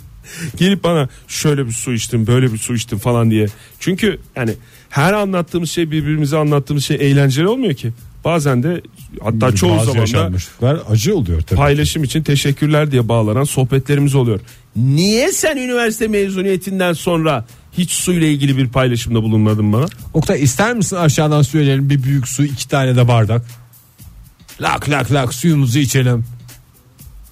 gelip 0.58 0.84
bana 0.84 1.10
şöyle 1.28 1.68
bir 1.68 1.72
su 1.72 1.94
içtim 1.94 2.28
böyle 2.28 2.54
bir 2.54 2.58
su 2.58 2.76
içtim 2.76 3.00
falan 3.00 3.32
diye. 3.32 3.48
Çünkü 3.80 4.20
yani 4.36 4.54
her 4.90 5.14
anlattığımız 5.14 5.72
şey 5.72 5.92
birbirimize 5.92 6.38
anlattığımız 6.38 6.84
şey 6.86 6.98
eğlenceli 6.98 7.48
olmuyor 7.48 7.74
ki. 7.74 7.92
Bazen 8.26 8.64
de 8.64 8.82
hatta 9.24 9.56
çoğu 9.56 9.78
Bazı 9.78 9.86
zaman 9.92 10.34
da 10.62 10.84
acı 10.90 11.16
oluyor 11.16 11.42
tabii. 11.42 11.58
paylaşım 11.58 12.04
için 12.04 12.24
teşekkürler 12.24 12.92
diye 12.92 13.08
bağlanan 13.10 13.44
sohbetlerimiz 13.44 14.16
oluyor. 14.16 14.40
Niye 14.76 15.32
sen 15.32 15.58
üniversite 15.58 16.08
mezuniyetinden 16.08 16.94
sonra 16.94 17.46
hiç 17.78 17.92
suyla 17.92 18.28
ilgili 18.28 18.58
bir 18.58 18.70
paylaşımda 18.70 19.24
bulunmadın 19.24 19.74
bana? 19.74 19.86
Oktay 20.14 20.44
ister 20.44 20.74
misin 20.76 20.96
aşağıdan 20.96 21.42
söyleyelim 21.42 21.90
bir 21.90 22.04
büyük 22.04 22.28
su 22.28 22.44
iki 22.44 22.68
tane 22.68 22.96
de 22.96 23.08
bardak. 23.08 23.46
Lak 24.62 24.90
lak 24.90 25.12
lak 25.12 25.34
suyumuzu 25.34 25.80
içelim. 25.80 26.26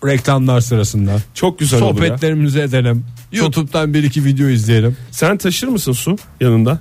Reklamlar 0.06 0.62
sırasında. 0.62 1.18
Çok 1.34 1.60
güzel 1.60 1.82
olur 1.82 2.02
ya. 2.02 2.08
Sohbetlerimizi 2.08 2.60
edelim. 2.60 3.06
YouTube'dan 3.32 3.94
bir 3.94 4.04
iki 4.04 4.26
video 4.26 4.48
izleyelim. 4.48 4.98
Sen 5.12 5.38
taşır 5.38 5.68
mısın 5.68 5.92
su 5.92 6.18
yanında? 6.42 6.80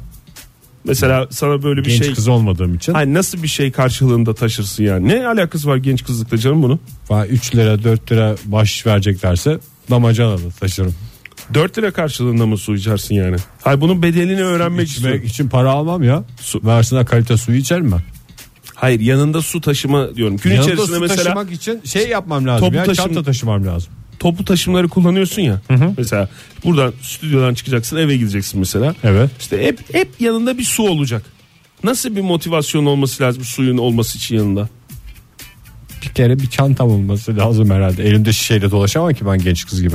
Mesela 0.85 1.27
sana 1.31 1.63
böyle 1.63 1.81
bir 1.81 1.91
Genç 1.91 2.05
şey 2.05 2.15
kız 2.15 2.29
olmadığım 2.29 2.75
için. 2.75 2.93
Hayır, 2.93 3.15
nasıl 3.15 3.43
bir 3.43 3.49
şey 3.49 3.73
karşılığında 3.73 4.35
taşırsın 4.35 4.85
yani? 4.85 5.09
Ne 5.09 5.27
alakası 5.27 5.69
var 5.69 5.77
genç 5.77 6.05
kızlıkla 6.05 6.39
canım 6.39 6.63
bunu? 6.63 6.79
3 7.29 7.55
lira 7.55 7.85
4 7.85 8.13
lira 8.13 8.35
baş 8.45 8.87
vereceklerse 8.87 9.59
damacana 9.91 10.39
da 10.39 10.51
taşırım. 10.61 10.95
4 11.55 11.79
lira 11.79 11.91
karşılığında 11.91 12.47
mı 12.47 12.59
su 12.59 12.75
içersin 12.75 13.15
yani? 13.15 13.37
Hayır 13.63 13.81
bunun 13.81 14.03
bedelini 14.03 14.43
öğrenmek 14.43 14.89
İçmek 14.89 14.97
istiyorum. 14.97 15.23
için 15.27 15.49
para 15.49 15.71
almam 15.71 16.03
ya. 16.03 16.25
Su. 16.41 16.61
Versinler 16.67 17.07
kalite 17.07 17.37
suyu 17.37 17.59
içerim 17.59 17.93
ben. 17.93 18.01
Hayır 18.77 19.01
yanında 19.01 19.43
su 19.43 19.61
taşıma 19.61 20.15
diyorum. 20.17 20.37
Gün 20.37 20.51
Yanında 20.51 20.65
içerisinde 20.73 20.95
su 20.97 21.01
mesela 21.01 21.17
taşımak 21.25 21.53
için 21.53 21.81
şey 21.85 22.09
yapmam 22.09 22.47
lazım 22.47 22.67
Topu 22.67 22.77
ya 22.77 22.85
taşım- 22.85 23.05
çanta 23.05 23.23
taşımam 23.23 23.67
lazım. 23.67 23.93
toplu 24.19 24.45
taşımları 24.45 24.89
kullanıyorsun 24.89 25.43
ya. 25.43 25.61
Mesela 25.99 26.29
buradan 26.65 26.93
stüdyodan 27.03 27.55
çıkacaksın 27.55 27.97
eve 27.97 28.17
gideceksin 28.17 28.61
mesela. 28.61 28.95
Evet. 29.05 29.31
İşte 29.41 29.65
hep 29.67 29.95
hep 29.95 30.21
yanında 30.21 30.59
bir 30.59 30.65
su 30.65 30.83
olacak. 30.83 31.23
Nasıl 31.85 32.17
bir 32.17 32.21
motivasyon 32.21 32.87
olması 32.87 33.23
lazım 33.23 33.45
suyun 33.45 33.79
olması 33.79 34.19
için 34.19 34.37
yanında? 34.37 34.69
Bir 36.03 36.09
kere 36.09 36.39
bir 36.39 36.47
çantam 36.51 36.89
olması 36.91 37.37
lazım 37.37 37.71
herhalde. 37.71 38.05
Elimde 38.05 38.33
şişeyle 38.33 38.71
dolaşamam 38.71 39.15
ki 39.15 39.27
ben 39.27 39.39
genç 39.39 39.67
kız 39.67 39.83
gibi. 39.83 39.95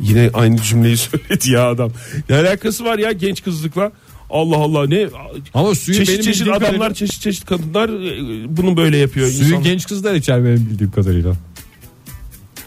Yine 0.00 0.30
aynı 0.34 0.62
cümleyi 0.62 0.96
söyledi 0.96 1.50
ya 1.50 1.70
adam. 1.70 1.92
Ne 2.30 2.36
alakası 2.36 2.84
var 2.84 2.98
ya 2.98 3.12
genç 3.12 3.44
kızlıkla? 3.44 3.92
Allah 4.30 4.56
Allah 4.56 4.86
ne 4.88 5.06
Ama 5.54 5.74
suyu 5.74 5.96
çeşit 5.96 6.12
benim 6.14 6.22
çeşit 6.24 6.40
bildiğim 6.40 6.56
adamlar 6.56 6.70
kadarıyla- 6.78 6.94
çeşit 6.94 7.20
çeşit 7.22 7.44
kadınlar 7.46 7.88
e, 7.88 8.56
bunu 8.56 8.76
böyle 8.76 8.96
yapıyor. 8.96 9.28
Suyu 9.28 9.44
İnsanlar- 9.48 9.64
genç 9.64 9.86
kızlar 9.86 10.14
içer 10.14 10.44
benim 10.44 10.56
bildiğim 10.70 10.90
kadarıyla. 10.92 11.32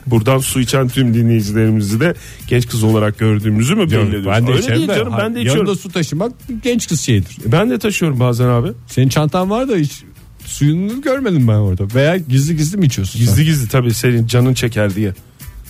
Buradan 0.07 0.37
su 0.39 0.59
içen 0.59 0.87
tüm 0.89 1.13
dinleyicilerimizi 1.13 1.99
de 1.99 2.13
genç 2.47 2.67
kız 2.67 2.83
olarak 2.83 3.19
gördüğümüzü 3.19 3.75
mü 3.75 3.81
belli 3.91 4.07
ediyoruz? 4.07 4.25
ben 4.27 4.47
de 4.47 4.51
Öyle 4.51 4.61
içerim 4.61 4.77
değil 4.77 4.89
de. 4.89 4.95
canım 4.95 5.13
ben 5.17 5.35
de 5.35 5.39
Yanında 5.39 5.49
içiyorum. 5.49 5.75
su 5.75 5.89
taşımak 5.91 6.31
genç 6.63 6.87
kız 6.87 7.01
şeyidir. 7.01 7.37
Ben 7.45 7.69
de 7.69 7.79
taşıyorum 7.79 8.19
bazen 8.19 8.45
abi. 8.47 8.67
Senin 8.87 9.09
çantan 9.09 9.49
var 9.49 9.69
da 9.69 9.75
hiç 9.75 10.03
suyunu 10.45 11.01
görmedim 11.01 11.47
ben 11.47 11.53
orada. 11.53 11.87
Veya 11.95 12.17
gizli 12.17 12.57
gizli 12.57 12.77
mi 12.77 12.85
içiyorsun? 12.85 13.19
Gizli 13.19 13.35
sen? 13.35 13.45
gizli 13.45 13.67
tabii 13.69 13.93
senin 13.93 14.27
canın 14.27 14.53
çeker 14.53 14.95
diye. 14.95 15.13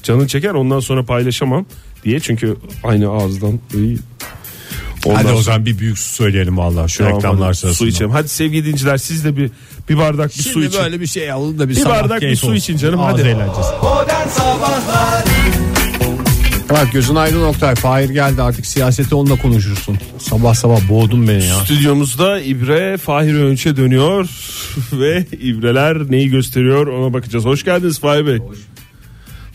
Canın 0.03 0.27
çeker 0.27 0.49
ondan 0.53 0.79
sonra 0.79 1.05
paylaşamam 1.05 1.65
diye 2.03 2.19
çünkü 2.19 2.55
aynı 2.83 3.07
ağızdan. 3.09 3.59
Iy. 3.77 3.97
Ondan 5.07 5.23
Hadi 5.23 5.33
o 5.33 5.41
zaman 5.41 5.65
bir 5.65 5.79
büyük 5.79 5.97
su 5.99 6.13
söyleyelim 6.13 6.57
vallahi 6.57 6.89
şu 6.91 7.03
Tamam, 7.03 7.15
reklamlar 7.17 7.53
sırasında. 7.53 7.73
Su 7.73 7.87
içelim. 7.87 8.11
Hadi 8.11 8.27
sevgili 8.29 8.65
dinciler 8.65 8.97
siz 8.97 9.25
de 9.25 9.37
bir 9.37 9.51
bir 9.89 9.97
bardak 9.97 10.29
bir 10.29 10.33
Şimdi 10.43 10.49
su 10.53 10.63
için. 10.63 10.83
böyle 10.83 11.01
bir 11.01 11.07
şey 11.07 11.31
alın 11.31 11.59
da 11.59 11.69
bir, 11.69 11.75
Bir 11.75 11.85
bardak 11.85 12.21
bir 12.21 12.35
su 12.35 12.47
olsun. 12.47 12.55
için 12.57 12.77
canım, 12.77 12.99
Ağız 12.99 13.13
hadi. 13.13 13.37
Sabahlar 14.31 15.23
Bak 16.69 16.91
gözün 16.93 17.15
aydın 17.15 17.43
Oktay. 17.43 17.75
Fahir 17.75 18.09
geldi 18.09 18.41
artık 18.41 18.65
siyaseti 18.65 19.15
onunla 19.15 19.35
konuşursun. 19.35 19.97
Sabah 20.19 20.53
sabah 20.53 20.89
boğdun 20.89 21.27
beni 21.27 21.45
ya. 21.45 21.55
Stüdyomuzda 21.55 22.39
İbre 22.39 22.97
Fahir 22.97 23.33
Önç'e 23.33 23.77
dönüyor 23.77 24.29
ve 24.93 25.25
İbreler 25.31 26.11
neyi 26.11 26.29
gösteriyor 26.29 26.87
ona 26.87 27.13
bakacağız. 27.13 27.45
Hoş 27.45 27.63
geldiniz 27.63 27.99
Fahir 27.99 28.25
Bey. 28.27 28.37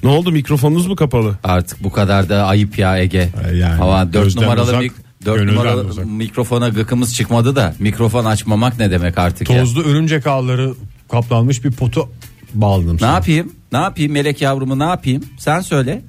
Ne 0.03 0.09
oldu 0.11 0.33
mikrofonunuz 0.33 0.87
mu 0.87 0.97
kapalı? 0.97 1.39
Artık 1.45 1.83
bu 1.85 1.93
kadar 1.93 2.29
da 2.29 2.45
ayıp 2.45 2.79
ya 2.79 2.99
Ege. 2.99 3.29
Yani 3.55 3.83
Ama 3.83 4.13
4 4.13 4.25
gözden 4.25 4.43
numaralı 4.43 4.63
uzak, 4.63 4.83
mik- 4.83 4.93
dört 5.27 5.39
gönülden 5.39 5.55
numaralı 5.55 5.89
uzak. 5.89 6.07
mikrofona 6.07 6.69
gıkımız 6.69 7.15
çıkmadı 7.15 7.57
da 7.57 7.75
mikrofon 7.79 8.25
açmamak 8.25 8.79
ne 8.79 8.91
demek 8.91 9.19
artık 9.19 9.51
ya? 9.51 9.61
Tozlu 9.61 9.83
örümcek 9.83 10.27
ağları 10.27 10.75
kaplanmış 11.11 11.65
bir 11.65 11.73
potu 11.73 12.09
bağladım. 12.55 12.95
Ne 12.95 12.99
sana. 12.99 13.13
yapayım? 13.13 13.53
Ne 13.73 13.79
yapayım 13.79 14.13
melek 14.13 14.43
yavrumu 14.43 14.79
ne 14.79 14.85
yapayım? 14.85 15.25
Sen 15.39 15.61
söyle. 15.61 16.03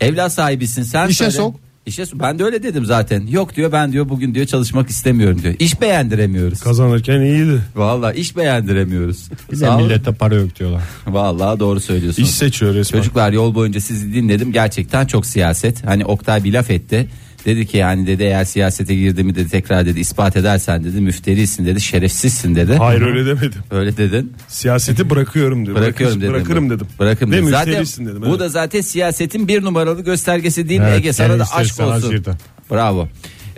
Evlat 0.00 0.32
sahibisin 0.32 0.82
sen 0.82 1.08
İşe 1.08 1.14
söyle. 1.14 1.30
sok. 1.30 1.56
İşte 1.86 2.04
ben 2.14 2.38
de 2.38 2.44
öyle 2.44 2.62
dedim 2.62 2.84
zaten. 2.84 3.26
Yok 3.26 3.56
diyor 3.56 3.72
ben 3.72 3.92
diyor 3.92 4.08
bugün 4.08 4.34
diyor 4.34 4.46
çalışmak 4.46 4.90
istemiyorum 4.90 5.42
diyor. 5.42 5.54
İş 5.58 5.80
beğendiremiyoruz. 5.80 6.60
Kazanırken 6.60 7.20
iyiydi. 7.20 7.60
Vallahi 7.76 8.16
iş 8.16 8.36
beğendiremiyoruz. 8.36 9.30
Bir 9.48 9.56
de 9.56 9.60
Sağ 9.60 9.74
olun. 9.76 9.86
millete 9.86 10.12
para 10.14 10.34
yok 10.34 10.58
diyorlar. 10.58 10.82
Vallahi 11.06 11.60
doğru 11.60 11.80
söylüyorsunuz. 11.80 12.28
İş 12.28 12.34
seçiyor 12.34 12.74
resmen. 12.74 13.00
Çocuklar 13.00 13.32
yol 13.32 13.54
boyunca 13.54 13.80
sizi 13.80 14.14
dinledim. 14.14 14.52
Gerçekten 14.52 15.06
çok 15.06 15.26
siyaset. 15.26 15.86
Hani 15.86 16.04
Oktay 16.04 16.44
bir 16.44 16.52
laf 16.52 16.70
etti. 16.70 17.08
Dedi 17.44 17.66
ki 17.66 17.76
yani 17.76 18.06
dedi 18.06 18.22
eğer 18.22 18.44
siyasete 18.44 18.94
girdiğimi 18.94 19.34
dedi 19.34 19.48
tekrar 19.48 19.86
dedi 19.86 20.00
ispat 20.00 20.36
edersen 20.36 20.84
dedi 20.84 21.00
müfterisin 21.00 21.66
dedi 21.66 21.80
şerefsizsin 21.80 22.54
dedi. 22.54 22.74
Hayır 22.74 23.00
öyle 23.00 23.26
demedim. 23.26 23.60
Öyle 23.70 23.96
dedin. 23.96 24.32
Siyaseti 24.48 25.10
bırakıyorum 25.10 25.66
dedim. 25.66 25.74
Bırakıyorum 25.74 26.20
dedim. 26.20 26.32
Bırakırım 26.32 26.70
dedim. 26.70 26.86
Bırakırım 26.98 27.32
dedim. 27.32 27.48
Zaten 27.48 27.84
dedim. 27.84 28.22
bu 28.22 28.26
evet. 28.26 28.40
da 28.40 28.48
zaten 28.48 28.80
siyasetin 28.80 29.48
bir 29.48 29.64
numaralı 29.64 30.02
göstergesi 30.02 30.68
değil 30.68 30.80
mi 30.80 30.86
Evet, 30.88 30.98
Ege 30.98 31.12
sana 31.12 31.38
da 31.38 31.44
aşk 31.54 31.80
olsun. 31.80 32.24
Bravo. 32.70 33.08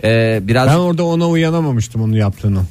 Ee, 0.03 0.39
biraz 0.43 0.67
Ben 0.67 0.75
orada 0.75 1.03
ona 1.03 1.29
uyanamamıştım 1.29 2.01
onu 2.01 2.17
yaptığını. 2.17 2.61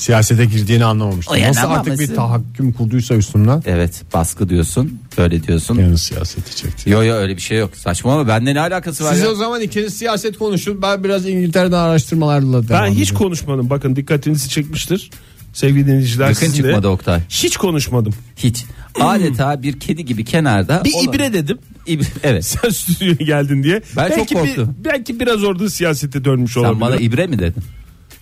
Siyasete 0.00 0.44
girdiğini 0.44 0.84
anlamamıştım. 0.84 1.34
Nasıl 1.36 1.42
Uyanamamışsın. 1.52 1.90
artık 1.92 2.10
bir 2.10 2.16
tahakküm 2.16 2.72
kurduysa 2.72 3.14
üstümden. 3.14 3.62
evet 3.66 4.02
baskı 4.14 4.48
diyorsun. 4.48 4.98
Öyle 5.18 5.42
diyorsun. 5.42 5.78
Yani 5.78 5.98
siyaseti 5.98 6.56
çekti. 6.56 6.90
Yo 6.90 7.02
yo 7.04 7.14
öyle 7.14 7.36
bir 7.36 7.40
şey 7.42 7.58
yok. 7.58 7.70
Saçma 7.76 8.12
ama 8.14 8.28
bende 8.28 8.54
ne 8.54 8.60
alakası 8.60 9.04
var 9.04 9.12
Siz 9.12 9.22
ya? 9.22 9.28
o 9.30 9.34
zaman 9.34 9.60
ikiniz 9.60 9.94
siyaset 9.94 10.38
konuşun. 10.38 10.82
Ben 10.82 11.04
biraz 11.04 11.28
İngiltere'den 11.28 11.78
araştırmalarla 11.78 12.68
devam 12.68 12.82
Ben 12.86 12.90
hiç 12.92 13.12
konuşmadım. 13.12 13.70
Bakın 13.70 13.96
dikkatinizi 13.96 14.48
çekmiştir. 14.48 15.10
Sevgili 15.52 15.86
dinleyiciler 15.86 16.28
Yakın 16.28 16.46
sizin 16.46 16.62
de. 16.62 16.66
çıkmadı 16.66 16.88
Oktay. 16.88 17.20
Hiç 17.28 17.56
konuşmadım. 17.56 18.12
Hiç. 18.36 18.64
Adeta 19.00 19.62
bir 19.62 19.80
kedi 19.80 20.04
gibi 20.04 20.24
kenarda. 20.24 20.82
Bir 20.84 20.94
olan- 20.94 21.04
ibre 21.14 21.32
dedim. 21.32 21.58
İbre, 21.86 22.06
evet. 22.22 22.44
Sen 22.62 22.68
stüdyoya 22.68 23.14
geldin 23.14 23.62
diye. 23.62 23.82
Ben 23.96 24.08
çok 24.08 24.28
korktum. 24.28 24.74
Bir, 24.78 24.84
belki 24.84 25.20
biraz 25.20 25.44
orada 25.44 25.70
siyasete 25.70 26.24
dönmüş 26.24 26.56
olabilir. 26.56 26.72
Sen 26.72 26.80
bana 26.80 26.96
ibre 26.96 27.26
mi 27.26 27.38
dedin? 27.38 27.62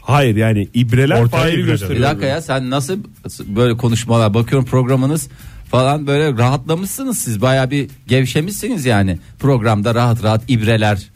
Hayır 0.08 0.36
yani 0.36 0.68
ibreler 0.74 1.20
Ortaya 1.20 1.42
Fahir'i 1.42 1.64
gösteriyor. 1.64 1.98
Bir 1.98 2.04
dakika 2.04 2.26
ya 2.26 2.42
sen 2.42 2.70
nasıl 2.70 2.98
böyle 3.46 3.76
konuşmalar 3.76 4.34
bakıyorum 4.34 4.68
programınız 4.68 5.28
falan 5.70 6.06
böyle 6.06 6.32
rahatlamışsınız 6.38 7.18
siz 7.18 7.42
baya 7.42 7.70
bir 7.70 7.88
gevşemişsiniz 8.06 8.86
yani 8.86 9.18
programda 9.38 9.94
rahat 9.94 10.22
rahat 10.22 10.42
ibreler 10.48 11.10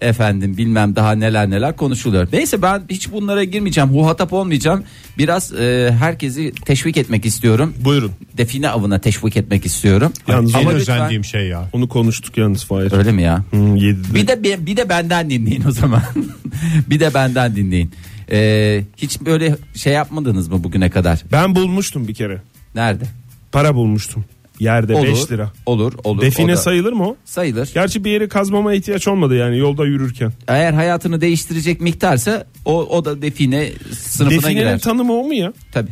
efendim 0.00 0.56
bilmem 0.56 0.96
daha 0.96 1.12
neler 1.12 1.50
neler 1.50 1.76
konuşuluyor. 1.76 2.28
Neyse 2.32 2.62
ben 2.62 2.82
hiç 2.90 3.12
bunlara 3.12 3.44
girmeyeceğim 3.44 3.90
muhatap 3.90 4.32
olmayacağım 4.32 4.84
biraz 5.18 5.52
e, 5.52 5.94
herkesi 5.98 6.52
teşvik 6.64 6.96
etmek 6.96 7.26
istiyorum. 7.26 7.74
Buyurun. 7.84 8.12
Define 8.36 8.68
avına 8.68 8.98
teşvik 8.98 9.36
etmek 9.36 9.66
istiyorum. 9.66 10.12
Yalnız 10.28 10.54
En 10.54 10.58
Ama 10.58 10.70
lütfen- 10.70 10.76
özendiğim 10.76 11.24
şey 11.24 11.46
ya. 11.46 11.68
Onu 11.72 11.88
konuştuk 11.88 12.38
yalnız 12.38 12.64
Fahir. 12.64 12.92
Öyle 12.92 13.12
mi 13.12 13.22
ya? 13.22 13.44
Hmm, 13.50 13.76
yedide. 13.76 14.14
Bir 14.14 14.26
de 14.26 14.42
bir, 14.42 14.66
bir 14.66 14.76
de 14.76 14.88
benden 14.88 15.30
dinleyin 15.30 15.64
o 15.68 15.70
zaman. 15.70 16.02
bir 16.90 17.00
de 17.00 17.14
benden 17.14 17.56
dinleyin. 17.56 17.92
Ee, 18.32 18.82
hiç 18.96 19.20
böyle 19.20 19.56
şey 19.74 19.92
yapmadınız 19.92 20.48
mı 20.48 20.64
bugüne 20.64 20.90
kadar? 20.90 21.22
Ben 21.32 21.54
bulmuştum 21.54 22.08
bir 22.08 22.14
kere. 22.14 22.42
Nerede? 22.74 23.04
Para 23.52 23.74
bulmuştum. 23.74 24.24
Yerde 24.60 24.94
Olur. 24.94 25.06
5 25.06 25.30
lira. 25.30 25.50
Olur, 25.66 25.92
olur. 26.04 26.22
Define 26.22 26.52
o 26.52 26.56
da 26.56 26.60
sayılır 26.60 26.92
mı 26.92 27.08
o? 27.08 27.16
sayılır. 27.24 27.70
Gerçi 27.74 28.04
bir 28.04 28.10
yere 28.10 28.28
kazmama 28.28 28.74
ihtiyaç 28.74 29.08
olmadı 29.08 29.36
yani 29.36 29.58
yolda 29.58 29.86
yürürken. 29.86 30.32
Eğer 30.48 30.72
hayatını 30.72 31.20
değiştirecek 31.20 31.80
miktarsa 31.80 32.46
o 32.64 32.82
o 32.86 33.04
da 33.04 33.22
define 33.22 33.70
sınıfına 33.98 34.30
Definenin 34.40 34.54
girer. 34.60 34.78
tanımı 34.78 35.12
o 35.12 35.24
mu 35.24 35.34
ya? 35.34 35.52
Tabii. 35.72 35.90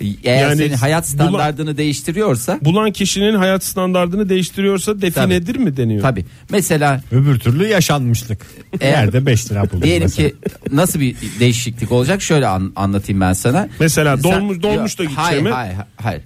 Eğer 0.00 0.42
Yani 0.42 0.56
senin 0.56 0.74
hayat 0.74 1.04
bulan- 1.14 1.26
standardını 1.28 1.76
değiştiriyorsa 1.76 2.58
Bulan 2.62 2.90
kişinin 2.92 3.34
hayat 3.34 3.64
standartını 3.64 4.28
değiştiriyorsa 4.28 5.00
definedir 5.00 5.56
mi 5.56 5.76
deniyor? 5.76 6.02
tabii. 6.02 6.24
Mesela 6.50 7.02
Öbür 7.12 7.38
türlü 7.38 7.66
yaşanmışlık. 7.68 8.46
Eğer- 8.80 8.90
Yerde 8.92 9.26
5 9.26 9.50
lira 9.50 9.64
buldum. 9.64 9.82
diyelim 9.82 10.02
mesela. 10.02 10.28
ki 10.28 10.34
nasıl 10.72 11.00
bir 11.00 11.16
değişiklik 11.40 11.92
olacak? 11.92 12.22
Şöyle 12.22 12.46
an- 12.46 12.72
anlatayım 12.76 13.20
ben 13.20 13.32
sana. 13.32 13.68
Mesela 13.80 14.16
Sen- 14.16 14.32
dolmuş- 14.32 14.62
dolmuş 14.62 14.98
da 14.98 15.04
gideceğime- 15.04 15.50
Hayır, 15.50 15.74
hayır, 15.74 15.86
hayır. 15.96 16.22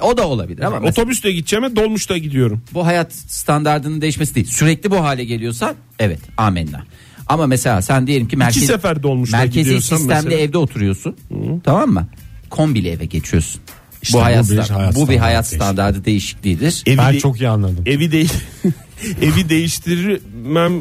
O 0.00 0.16
da 0.16 0.28
olabilir 0.28 0.62
ama 0.62 0.80
mesela- 0.80 0.90
Otobüste 1.02 1.32
gideceğime 1.32 1.76
dolmuşta 1.76 2.18
gidiyorum. 2.18 2.62
bu 2.74 2.86
hayat 2.86 3.12
standartının 3.12 4.00
değişmesi 4.00 4.34
değil. 4.34 4.46
Sürekli 4.46 4.90
bu 4.90 4.96
hale 5.00 5.24
geliyorsan 5.24 5.74
evet 5.98 6.20
amenna. 6.36 6.82
Ama 7.26 7.46
mesela 7.46 7.82
sen 7.82 8.06
diyelim 8.06 8.28
ki 8.28 8.36
merkez, 8.36 8.66
sefer 8.66 9.02
dolmuşla 9.02 9.36
merkezi 9.38 9.80
sistemli 9.82 10.06
mesela. 10.08 10.34
evde 10.34 10.58
oturuyorsun. 10.58 11.16
Tamam 11.64 11.90
mı? 11.90 12.08
Kombili 12.54 12.88
eve 12.88 13.04
geçiyorsun. 13.04 13.60
İşte 14.02 14.14
bu 14.18 14.20
bu 14.20 14.24
hayat, 14.24 14.50
bir 14.50 14.58
hayat 14.58 14.94
bu 14.94 15.08
bir 15.08 15.16
hayat 15.16 15.46
standardı 15.46 15.64
standardı 15.74 16.04
değişikliğidir. 16.04 16.82
Evi 16.86 16.98
Ben 16.98 17.14
de- 17.14 17.18
çok 17.18 17.40
iyi 17.40 17.48
anladım. 17.48 17.84
evi 17.86 18.12
değil 18.12 18.32
evi 19.22 19.48
değiştirmem 19.48 20.72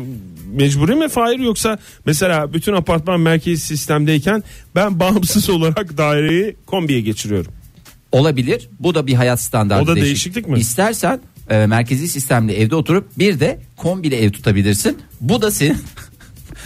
mecburi 0.53 0.95
mi 0.95 1.09
Fahir 1.09 1.39
yoksa 1.39 1.77
mesela 2.05 2.53
bütün 2.53 2.73
apartman 2.73 3.19
merkezi 3.19 3.61
sistemdeyken 3.61 4.43
ben 4.75 4.99
bağımsız 4.99 5.49
olarak 5.49 5.97
daireyi 5.97 6.55
kombiye 6.65 7.01
geçiriyorum. 7.01 7.51
Olabilir. 8.11 8.69
Bu 8.79 8.95
da 8.95 9.07
bir 9.07 9.13
hayat 9.13 9.41
standardı. 9.41 9.83
O 9.83 9.87
da 9.87 9.95
değişik- 9.95 10.05
değişiklik 10.05 10.47
mi? 10.47 10.59
İstersen 10.59 11.19
e, 11.49 11.65
merkezi 11.65 12.07
sistemli 12.07 12.53
evde 12.53 12.75
oturup 12.75 13.07
bir 13.19 13.39
de 13.39 13.59
kombili 13.77 14.15
ev 14.15 14.31
tutabilirsin. 14.31 14.97
Bu 15.21 15.41
da 15.41 15.51
senin 15.51 15.77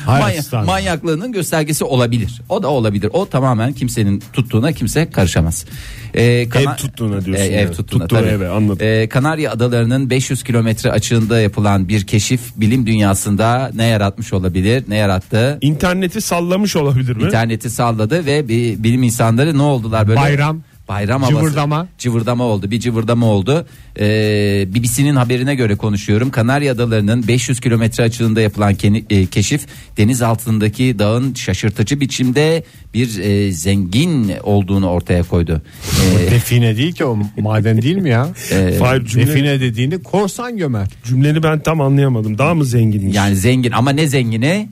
manya- 0.08 0.66
manyaklığının 0.66 1.32
göstergesi 1.32 1.84
olabilir. 1.84 2.42
O 2.50 2.64
da 2.64 2.68
olabilir. 2.68 3.10
O 3.14 3.26
tamamen 3.30 3.74
kimsenin 3.74 4.24
tuttuğuna 4.34 4.72
kimse 4.72 5.10
karışamaz. 5.10 5.66
Ee, 6.14 6.50
kana- 6.50 6.72
Ev 6.72 6.76
tuttuğuna 6.76 7.26
diyorsun 7.26 7.44
E, 7.44 7.48
ev 7.48 7.60
yani. 7.66 7.72
tuttuğuna 7.76 8.02
Tuttuğu 8.04 8.16
tabii. 8.16 8.28
eve, 8.30 8.50
anladım. 8.50 8.88
Ee, 8.88 9.10
Kanarya 9.10 9.52
Adaları'nın 9.52 10.10
500 10.10 10.44
kilometre 10.44 10.92
açığında 10.92 11.40
yapılan 11.40 11.88
bir 11.90 12.08
keşif 12.08 12.42
bilim 12.56 12.86
dünyasında 12.88 13.72
ne 13.76 13.86
yaratmış 13.86 14.34
olabilir? 14.34 14.84
Ne 14.88 14.96
yarattı? 14.96 15.58
İnterneti 15.62 16.22
sallamış 16.22 16.76
olabilir 16.76 17.16
mi? 17.16 17.24
İnterneti 17.24 17.70
salladı 17.70 18.26
ve 18.26 18.48
bir, 18.48 18.84
bilim 18.84 19.04
insanları 19.04 19.58
ne 19.58 19.62
oldular 19.62 20.08
böyle? 20.08 20.20
Bayram. 20.20 20.62
Bayram 20.88 21.22
havası. 21.24 21.40
Cıvırdama. 21.40 21.88
Cıvırdama 21.98 22.44
oldu. 22.44 22.72
Bir 22.72 22.80
cıvırdama 22.80 23.26
oldu. 23.26 23.68
Ee, 24.00 24.68
BBC'nin 24.76 25.16
haberine 25.16 25.56
göre 25.56 25.76
konuşuyorum. 25.76 26.32
Kanarya 26.32 26.74
Adaları'nın 26.74 27.28
500 27.28 27.60
kilometre 27.60 28.04
açığında 28.04 28.42
yapılan 28.42 28.76
e, 29.10 29.26
keşif 29.26 29.66
deniz 29.98 30.22
altındaki 30.22 31.00
dağın 31.00 31.34
şaşırtıcı 31.34 32.00
biçimde 32.02 32.64
bir 32.94 33.20
e, 33.20 33.52
zengin 33.52 34.32
olduğunu 34.44 34.90
ortaya 34.90 35.24
koydu. 35.24 35.62
Ee, 36.28 36.32
Define 36.32 36.78
değil 36.78 36.94
ki 36.94 37.06
o 37.06 37.18
maden 37.38 37.82
değil 37.82 37.98
mi 37.98 38.10
ya? 38.10 38.28
Fahir 38.80 39.06
cümle, 39.06 39.28
Define 39.28 39.60
dediğini 39.60 40.04
korsan 40.04 40.58
gömer. 40.58 40.88
cümleni 41.04 41.44
ben 41.44 41.60
tam 41.60 41.82
anlayamadım. 41.82 42.38
Daha 42.38 42.54
mı 42.54 42.66
zenginmiş? 42.66 43.16
yani 43.16 43.36
zengin 43.36 43.72
ama 43.72 43.92
ne 43.92 44.08
zengini? 44.08 44.70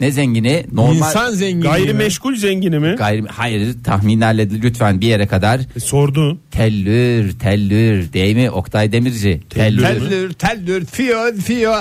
Ne 0.00 0.10
zengini? 0.12 0.64
Normal 0.72 0.96
İnsan 0.96 1.30
zengini. 1.32 1.62
Gayrimeşgul 1.62 2.36
zengini 2.36 2.78
mi? 2.78 2.94
gayri 2.98 3.22
hayır 3.28 3.76
tahminlerle 3.84 4.50
lütfen 4.50 5.00
bir 5.00 5.06
yere 5.06 5.26
kadar 5.26 5.60
E, 5.76 5.80
sordu. 5.80 6.38
tellür 6.50 7.38
tellür 7.38 8.12
değil 8.12 8.36
mi 8.36 8.50
Oktay 8.50 8.92
Demirci 8.92 9.40
tellür, 9.50 9.82
Tellür, 9.82 10.32
tellür, 10.32 10.84
fiyo, 10.84 11.18
fiyo. 11.44 11.72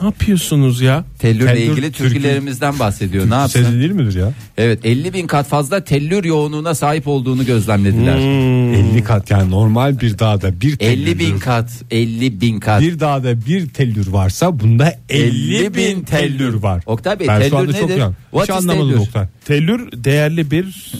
Ne 0.00 0.04
yapıyorsunuz 0.06 0.80
ya? 0.80 1.04
tellürle 1.18 1.46
Tellür 1.54 1.70
ilgili 1.72 1.92
türkü- 1.92 1.92
türkülerimizden 2.14 2.78
bahsediyor 2.78 3.30
ne 3.30 3.48
Sesi 3.48 3.58
yapsın 3.58 3.80
değil 3.80 3.90
midir 3.90 4.18
ya? 4.20 4.32
evet 4.58 4.78
50 4.84 5.12
bin 5.12 5.26
kat 5.26 5.46
fazla 5.48 5.84
tellür 5.84 6.24
yoğunluğuna 6.24 6.74
sahip 6.74 7.08
olduğunu 7.08 7.46
gözlemlediler 7.46 8.16
Hmm. 8.18 8.74
50 8.74 9.04
kat 9.04 9.30
yani 9.30 9.50
normal 9.50 10.00
bir 10.00 10.18
dağda 10.18 10.60
bir 10.60 10.76
50 10.80 11.18
bin 11.18 11.24
tellür- 11.24 11.40
kat 11.40 11.70
50 11.90 12.40
bin 12.40 12.60
kat 12.60 12.80
Bir 12.82 13.00
dağda 13.00 13.46
bir 13.46 13.68
tellür 13.68 14.06
varsa 14.06 14.60
bunda 14.60 14.94
50 15.08 15.74
bin 15.74 16.02
tellür 16.02 16.54
var. 16.54 16.82
Oktay 16.86 17.20
Bey 17.20 17.28
ben 17.28 17.42
şu 17.42 17.50
tellür 17.50 17.56
anda 17.62 17.72
çok 17.72 17.88
nedir? 17.88 18.00
yan. 18.00 18.14
What 18.30 18.48
Hiç 18.48 18.54
is 18.54 18.56
anlamadım 18.62 18.90
tellür? 18.90 19.00
Oktay. 19.00 19.26
Tellür 19.44 19.88
değerli 20.04 20.50
bir 20.50 20.92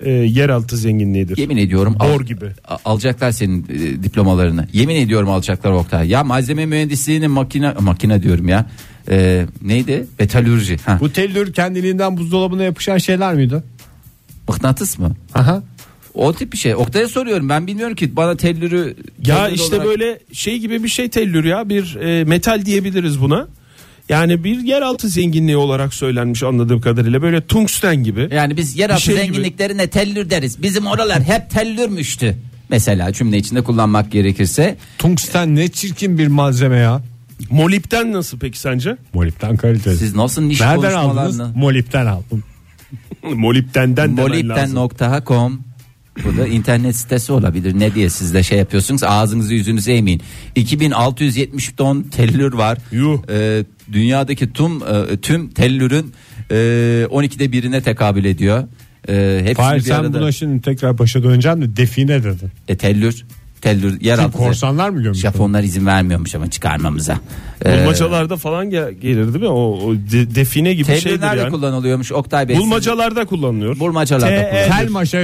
e, 0.00 0.10
yeraltı 0.10 0.76
zenginliğidir. 0.76 1.36
Yemin 1.36 1.56
ediyorum 1.56 1.96
al- 1.98 2.14
Bor 2.14 2.20
gibi. 2.20 2.46
a- 2.68 2.76
alacaklar 2.84 3.32
senin 3.32 3.62
e, 3.68 4.02
diplomalarını. 4.02 4.68
Yemin 4.72 4.96
ediyorum 4.96 5.28
alacaklar 5.28 5.70
Oktay. 5.70 6.08
Ya 6.08 6.24
malzeme 6.24 6.66
mühendisliğinin 6.66 7.30
makine 7.30 7.72
makine 7.80 8.22
diyorum 8.22 8.48
ya. 8.48 8.66
E, 9.10 9.46
neydi? 9.62 10.06
Metalürji. 10.18 10.76
Ha. 10.84 10.98
Bu 11.00 11.12
tellür 11.12 11.52
kendiliğinden 11.52 12.16
buzdolabına 12.16 12.62
yapışan 12.62 12.98
şeyler 12.98 13.34
miydi? 13.34 13.62
Mıknatıs 14.48 14.98
mı? 14.98 15.16
Aha. 15.34 15.62
O 16.14 16.32
tip 16.32 16.52
bir 16.52 16.58
şey. 16.58 16.74
Oktay'a 16.74 17.08
soruyorum. 17.08 17.48
Ben 17.48 17.66
bilmiyorum 17.66 17.94
ki 17.94 18.16
bana 18.16 18.36
tellürü 18.36 18.96
Ya 19.26 19.44
tellür 19.46 19.54
işte 19.56 19.76
olarak- 19.76 19.86
böyle 19.86 20.18
şey 20.32 20.58
gibi 20.58 20.82
bir 20.82 20.88
şey 20.88 21.08
tellür 21.08 21.44
ya 21.44 21.68
bir 21.68 21.94
e, 21.96 22.24
metal 22.24 22.64
diyebiliriz 22.64 23.20
buna. 23.20 23.48
Yani 24.08 24.44
bir 24.44 24.60
yeraltı 24.60 25.08
zenginliği 25.08 25.56
olarak 25.56 25.94
söylenmiş 25.94 26.42
anladığım 26.42 26.80
kadarıyla 26.80 27.22
böyle 27.22 27.46
tungsten 27.46 27.96
gibi. 28.04 28.28
yani 28.32 28.56
biz 28.56 28.76
yeraltı 28.76 29.02
şey 29.02 29.14
gibi. 29.14 29.24
zenginliklerine 29.24 29.86
tellür 29.86 30.30
deriz. 30.30 30.62
Bizim 30.62 30.86
oralar 30.86 31.22
hep 31.22 31.50
tellürmüştü. 31.50 32.36
Mesela 32.68 33.12
cümle 33.12 33.36
içinde 33.38 33.62
kullanmak 33.62 34.12
gerekirse 34.12 34.76
Tungsten 34.98 35.56
ne 35.56 35.68
çirkin 35.68 36.18
bir 36.18 36.26
malzeme 36.26 36.76
ya. 36.76 37.02
Molipten 37.50 38.12
nasıl 38.12 38.38
peki 38.38 38.58
sence? 38.58 38.96
Molipten 39.14 39.56
kaliteli. 39.56 39.96
siz 39.96 40.14
nasıl 40.14 40.42
niş 40.42 40.60
Nereden 40.60 40.94
aldınız? 40.94 41.40
Molipten 41.56 42.06
aldım. 42.06 42.44
Moliptenden 43.22 44.16
lazım. 44.16 44.28
molipten.com 44.28 45.60
Bu 46.24 46.36
da 46.36 46.46
internet 46.46 46.96
sitesi 46.96 47.32
olabilir. 47.32 47.78
Ne 47.78 47.94
diye 47.94 48.10
siz 48.10 48.34
de 48.34 48.42
şey 48.42 48.58
yapıyorsunuz 48.58 49.02
ağzınızı 49.04 49.54
yüzünüzü 49.54 49.90
eğmeyin. 49.90 50.22
2670 50.54 51.68
ton 51.76 52.02
tellür 52.02 52.52
var. 52.52 52.78
Yuh. 52.92 53.18
Ee, 53.30 53.64
dünyadaki 53.92 54.52
tüm 54.52 54.76
e, 54.82 55.16
tüm 55.22 55.50
tellürün 55.50 56.12
e, 56.50 56.54
12'de 57.10 57.52
birine 57.52 57.82
tekabül 57.82 58.24
ediyor. 58.24 58.64
E, 59.08 59.40
hepsini 59.44 59.74
bir 59.74 59.80
sen 59.80 59.94
arada. 59.94 60.20
buna 60.20 60.32
şimdi 60.32 60.62
tekrar 60.62 60.98
başa 60.98 61.22
döneceksin 61.22 61.62
de 61.62 61.76
define 61.76 62.24
dedin. 62.24 62.50
E, 62.68 62.76
tellür 62.76 63.24
tellür 63.60 63.98
Kim 63.98 64.06
yeraltı. 64.08 64.38
korsanlar 64.38 64.90
mı 64.90 65.02
gömüş? 65.02 65.18
Japonlar 65.18 65.62
izin 65.62 65.86
vermiyormuş 65.86 66.34
ama 66.34 66.50
çıkarmamıza. 66.50 67.20
Ee, 67.64 67.80
Bulmacalarda 67.82 68.36
falan 68.36 68.70
gel- 68.70 68.92
gelir 68.92 69.26
değil 69.26 69.44
mi? 69.44 69.48
O, 69.48 69.78
o 69.86 69.94
de- 69.94 70.34
define 70.34 70.74
gibi 70.74 70.84
tellür 70.86 71.00
şeydir 71.00 71.22
yani. 71.36 71.50
kullanılıyormuş 71.50 72.12
Oktay 72.12 72.48
Bey? 72.48 72.56
Bulmacalarda 72.56 73.24
kullanılıyor. 73.26 73.78
Bulmacalarda 73.78 74.26
kullanılıyor. 74.42 74.68
Tel 74.68 74.90
maşa 74.90 75.18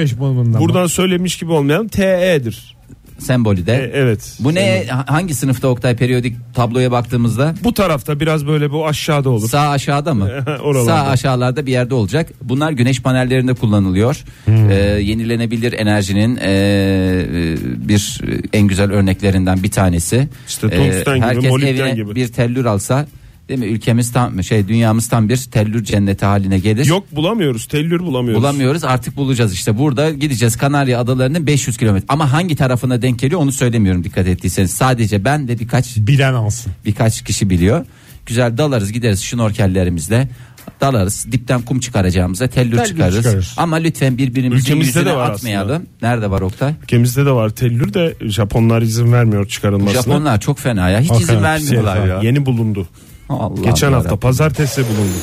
Buradan 0.61 0.87
söylemiş 0.87 1.37
gibi 1.39 1.53
olmayalım. 1.53 1.89
TE'dir. 1.89 2.75
Sembolü 3.19 3.67
de. 3.67 3.73
E, 3.73 3.91
evet. 3.95 4.37
Bu 4.41 4.55
ne 4.55 4.85
hangi 5.07 5.35
sınıfta 5.35 5.69
Oktay 5.69 5.97
periyodik 5.97 6.37
tabloya 6.55 6.91
baktığımızda? 6.91 7.55
Bu 7.65 7.75
tarafta 7.75 8.21
biraz 8.21 8.47
böyle 8.47 8.71
bu 8.71 8.87
aşağıda 8.87 9.31
olur. 9.31 9.49
Sağ 9.49 9.69
aşağıda 9.69 10.15
mı? 10.15 10.31
Oralarda. 10.63 10.85
Sağ 10.85 11.09
aşağılarda 11.09 11.67
bir 11.67 11.73
yerde 11.73 11.95
olacak. 11.95 12.33
Bunlar 12.43 12.73
güneş 12.73 13.03
panellerinde 13.03 13.55
kullanılıyor. 13.55 14.25
Hmm. 14.45 14.71
Ee, 14.71 14.75
yenilenebilir 15.01 15.73
enerjinin 15.73 16.37
ee, 16.37 16.51
e, 17.35 17.89
bir 17.89 18.21
en 18.53 18.69
güzel 18.69 18.93
örneklerinden 18.93 19.63
bir 19.63 19.71
tanesi. 19.71 20.29
İşte 20.49 20.71
tungsten 20.71 21.17
gibi, 21.17 21.27
herkes 21.27 21.51
molibden 21.51 21.71
evine 21.71 21.95
gibi. 21.95 22.15
bir 22.15 22.29
tellür 22.29 22.65
alsa 22.65 23.07
değil 23.49 23.61
mi? 23.61 23.67
Ülkemiz 23.67 24.13
tam 24.13 24.45
şey 24.45 24.69
dünyamız 24.69 25.09
tam 25.09 25.29
bir 25.29 25.37
tellür 25.37 25.85
cenneti 25.85 26.25
haline 26.27 26.59
gelir. 26.59 26.87
Yok 26.87 27.07
bulamıyoruz. 27.13 27.67
Tellür 27.67 28.01
bulamıyoruz. 28.01 28.43
Bulamıyoruz 28.43 28.85
artık 28.85 29.17
bulacağız 29.17 29.53
işte 29.55 29.79
burada 29.79 30.11
gideceğiz 30.11 30.57
Kanarya 30.57 31.01
adalarının 31.01 31.47
500 31.47 31.77
kilometre 31.77 32.07
ama 32.09 32.33
hangi 32.33 32.57
tarafına 32.57 33.03
denk 33.03 33.19
geliyor 33.19 33.41
onu 33.41 33.53
söylemiyorum 33.53 34.05
dikkat 34.05 34.27
ettiyseniz 34.27 34.71
sadece 34.71 35.25
ben 35.25 35.49
de 35.49 35.59
birkaç 35.59 35.97
Bilen 35.97 36.35
alsın. 36.35 36.73
birkaç 36.85 37.25
kişi 37.25 37.51
biliyor. 37.51 37.87
Güzel 38.27 38.59
dalarız 38.59 38.93
gideriz 38.93 39.23
şnorkellerimizle 39.23 40.29
dalarız 40.81 41.27
dipten 41.33 41.63
kum 41.63 41.81
çıkaracağımıza 41.81 42.47
tellür, 42.49 42.77
Tellür 42.77 42.87
çıkarırız. 42.87 43.17
çıkarırız. 43.17 43.55
Ama 43.57 43.77
lütfen 43.77 44.19
birbirimizin 44.19 44.65
Ülkemizde 44.65 44.99
yüzüne 44.99 45.13
de 45.13 45.17
var 45.17 45.31
atmayalım. 45.31 45.87
Nerede 46.03 46.31
var 46.31 46.41
Oktay? 46.41 46.75
Ülkemizde 46.83 47.27
de 47.27 47.31
var 47.31 47.51
tellür 47.51 47.95
de 47.95 48.15
Japonlar 48.21 48.83
izin 48.83 49.13
vermiyor 49.13 49.49
çıkarılmasına. 49.49 50.03
Japonlar 50.03 50.41
çok 50.41 50.59
fena 50.59 50.91
ya 50.91 51.01
hiç 51.01 51.11
Hakikaten 51.11 51.35
izin 51.35 51.43
vermiyorlar 51.43 52.01
pis 52.03 52.09
ya. 52.11 52.21
Yeni 52.23 52.47
bulundu. 52.47 52.89
Allah 53.29 53.55
Geçen 53.55 53.93
hafta 53.93 54.09
yarabbim. 54.09 54.21
pazartesi 54.21 54.83
bulundu. 54.83 55.19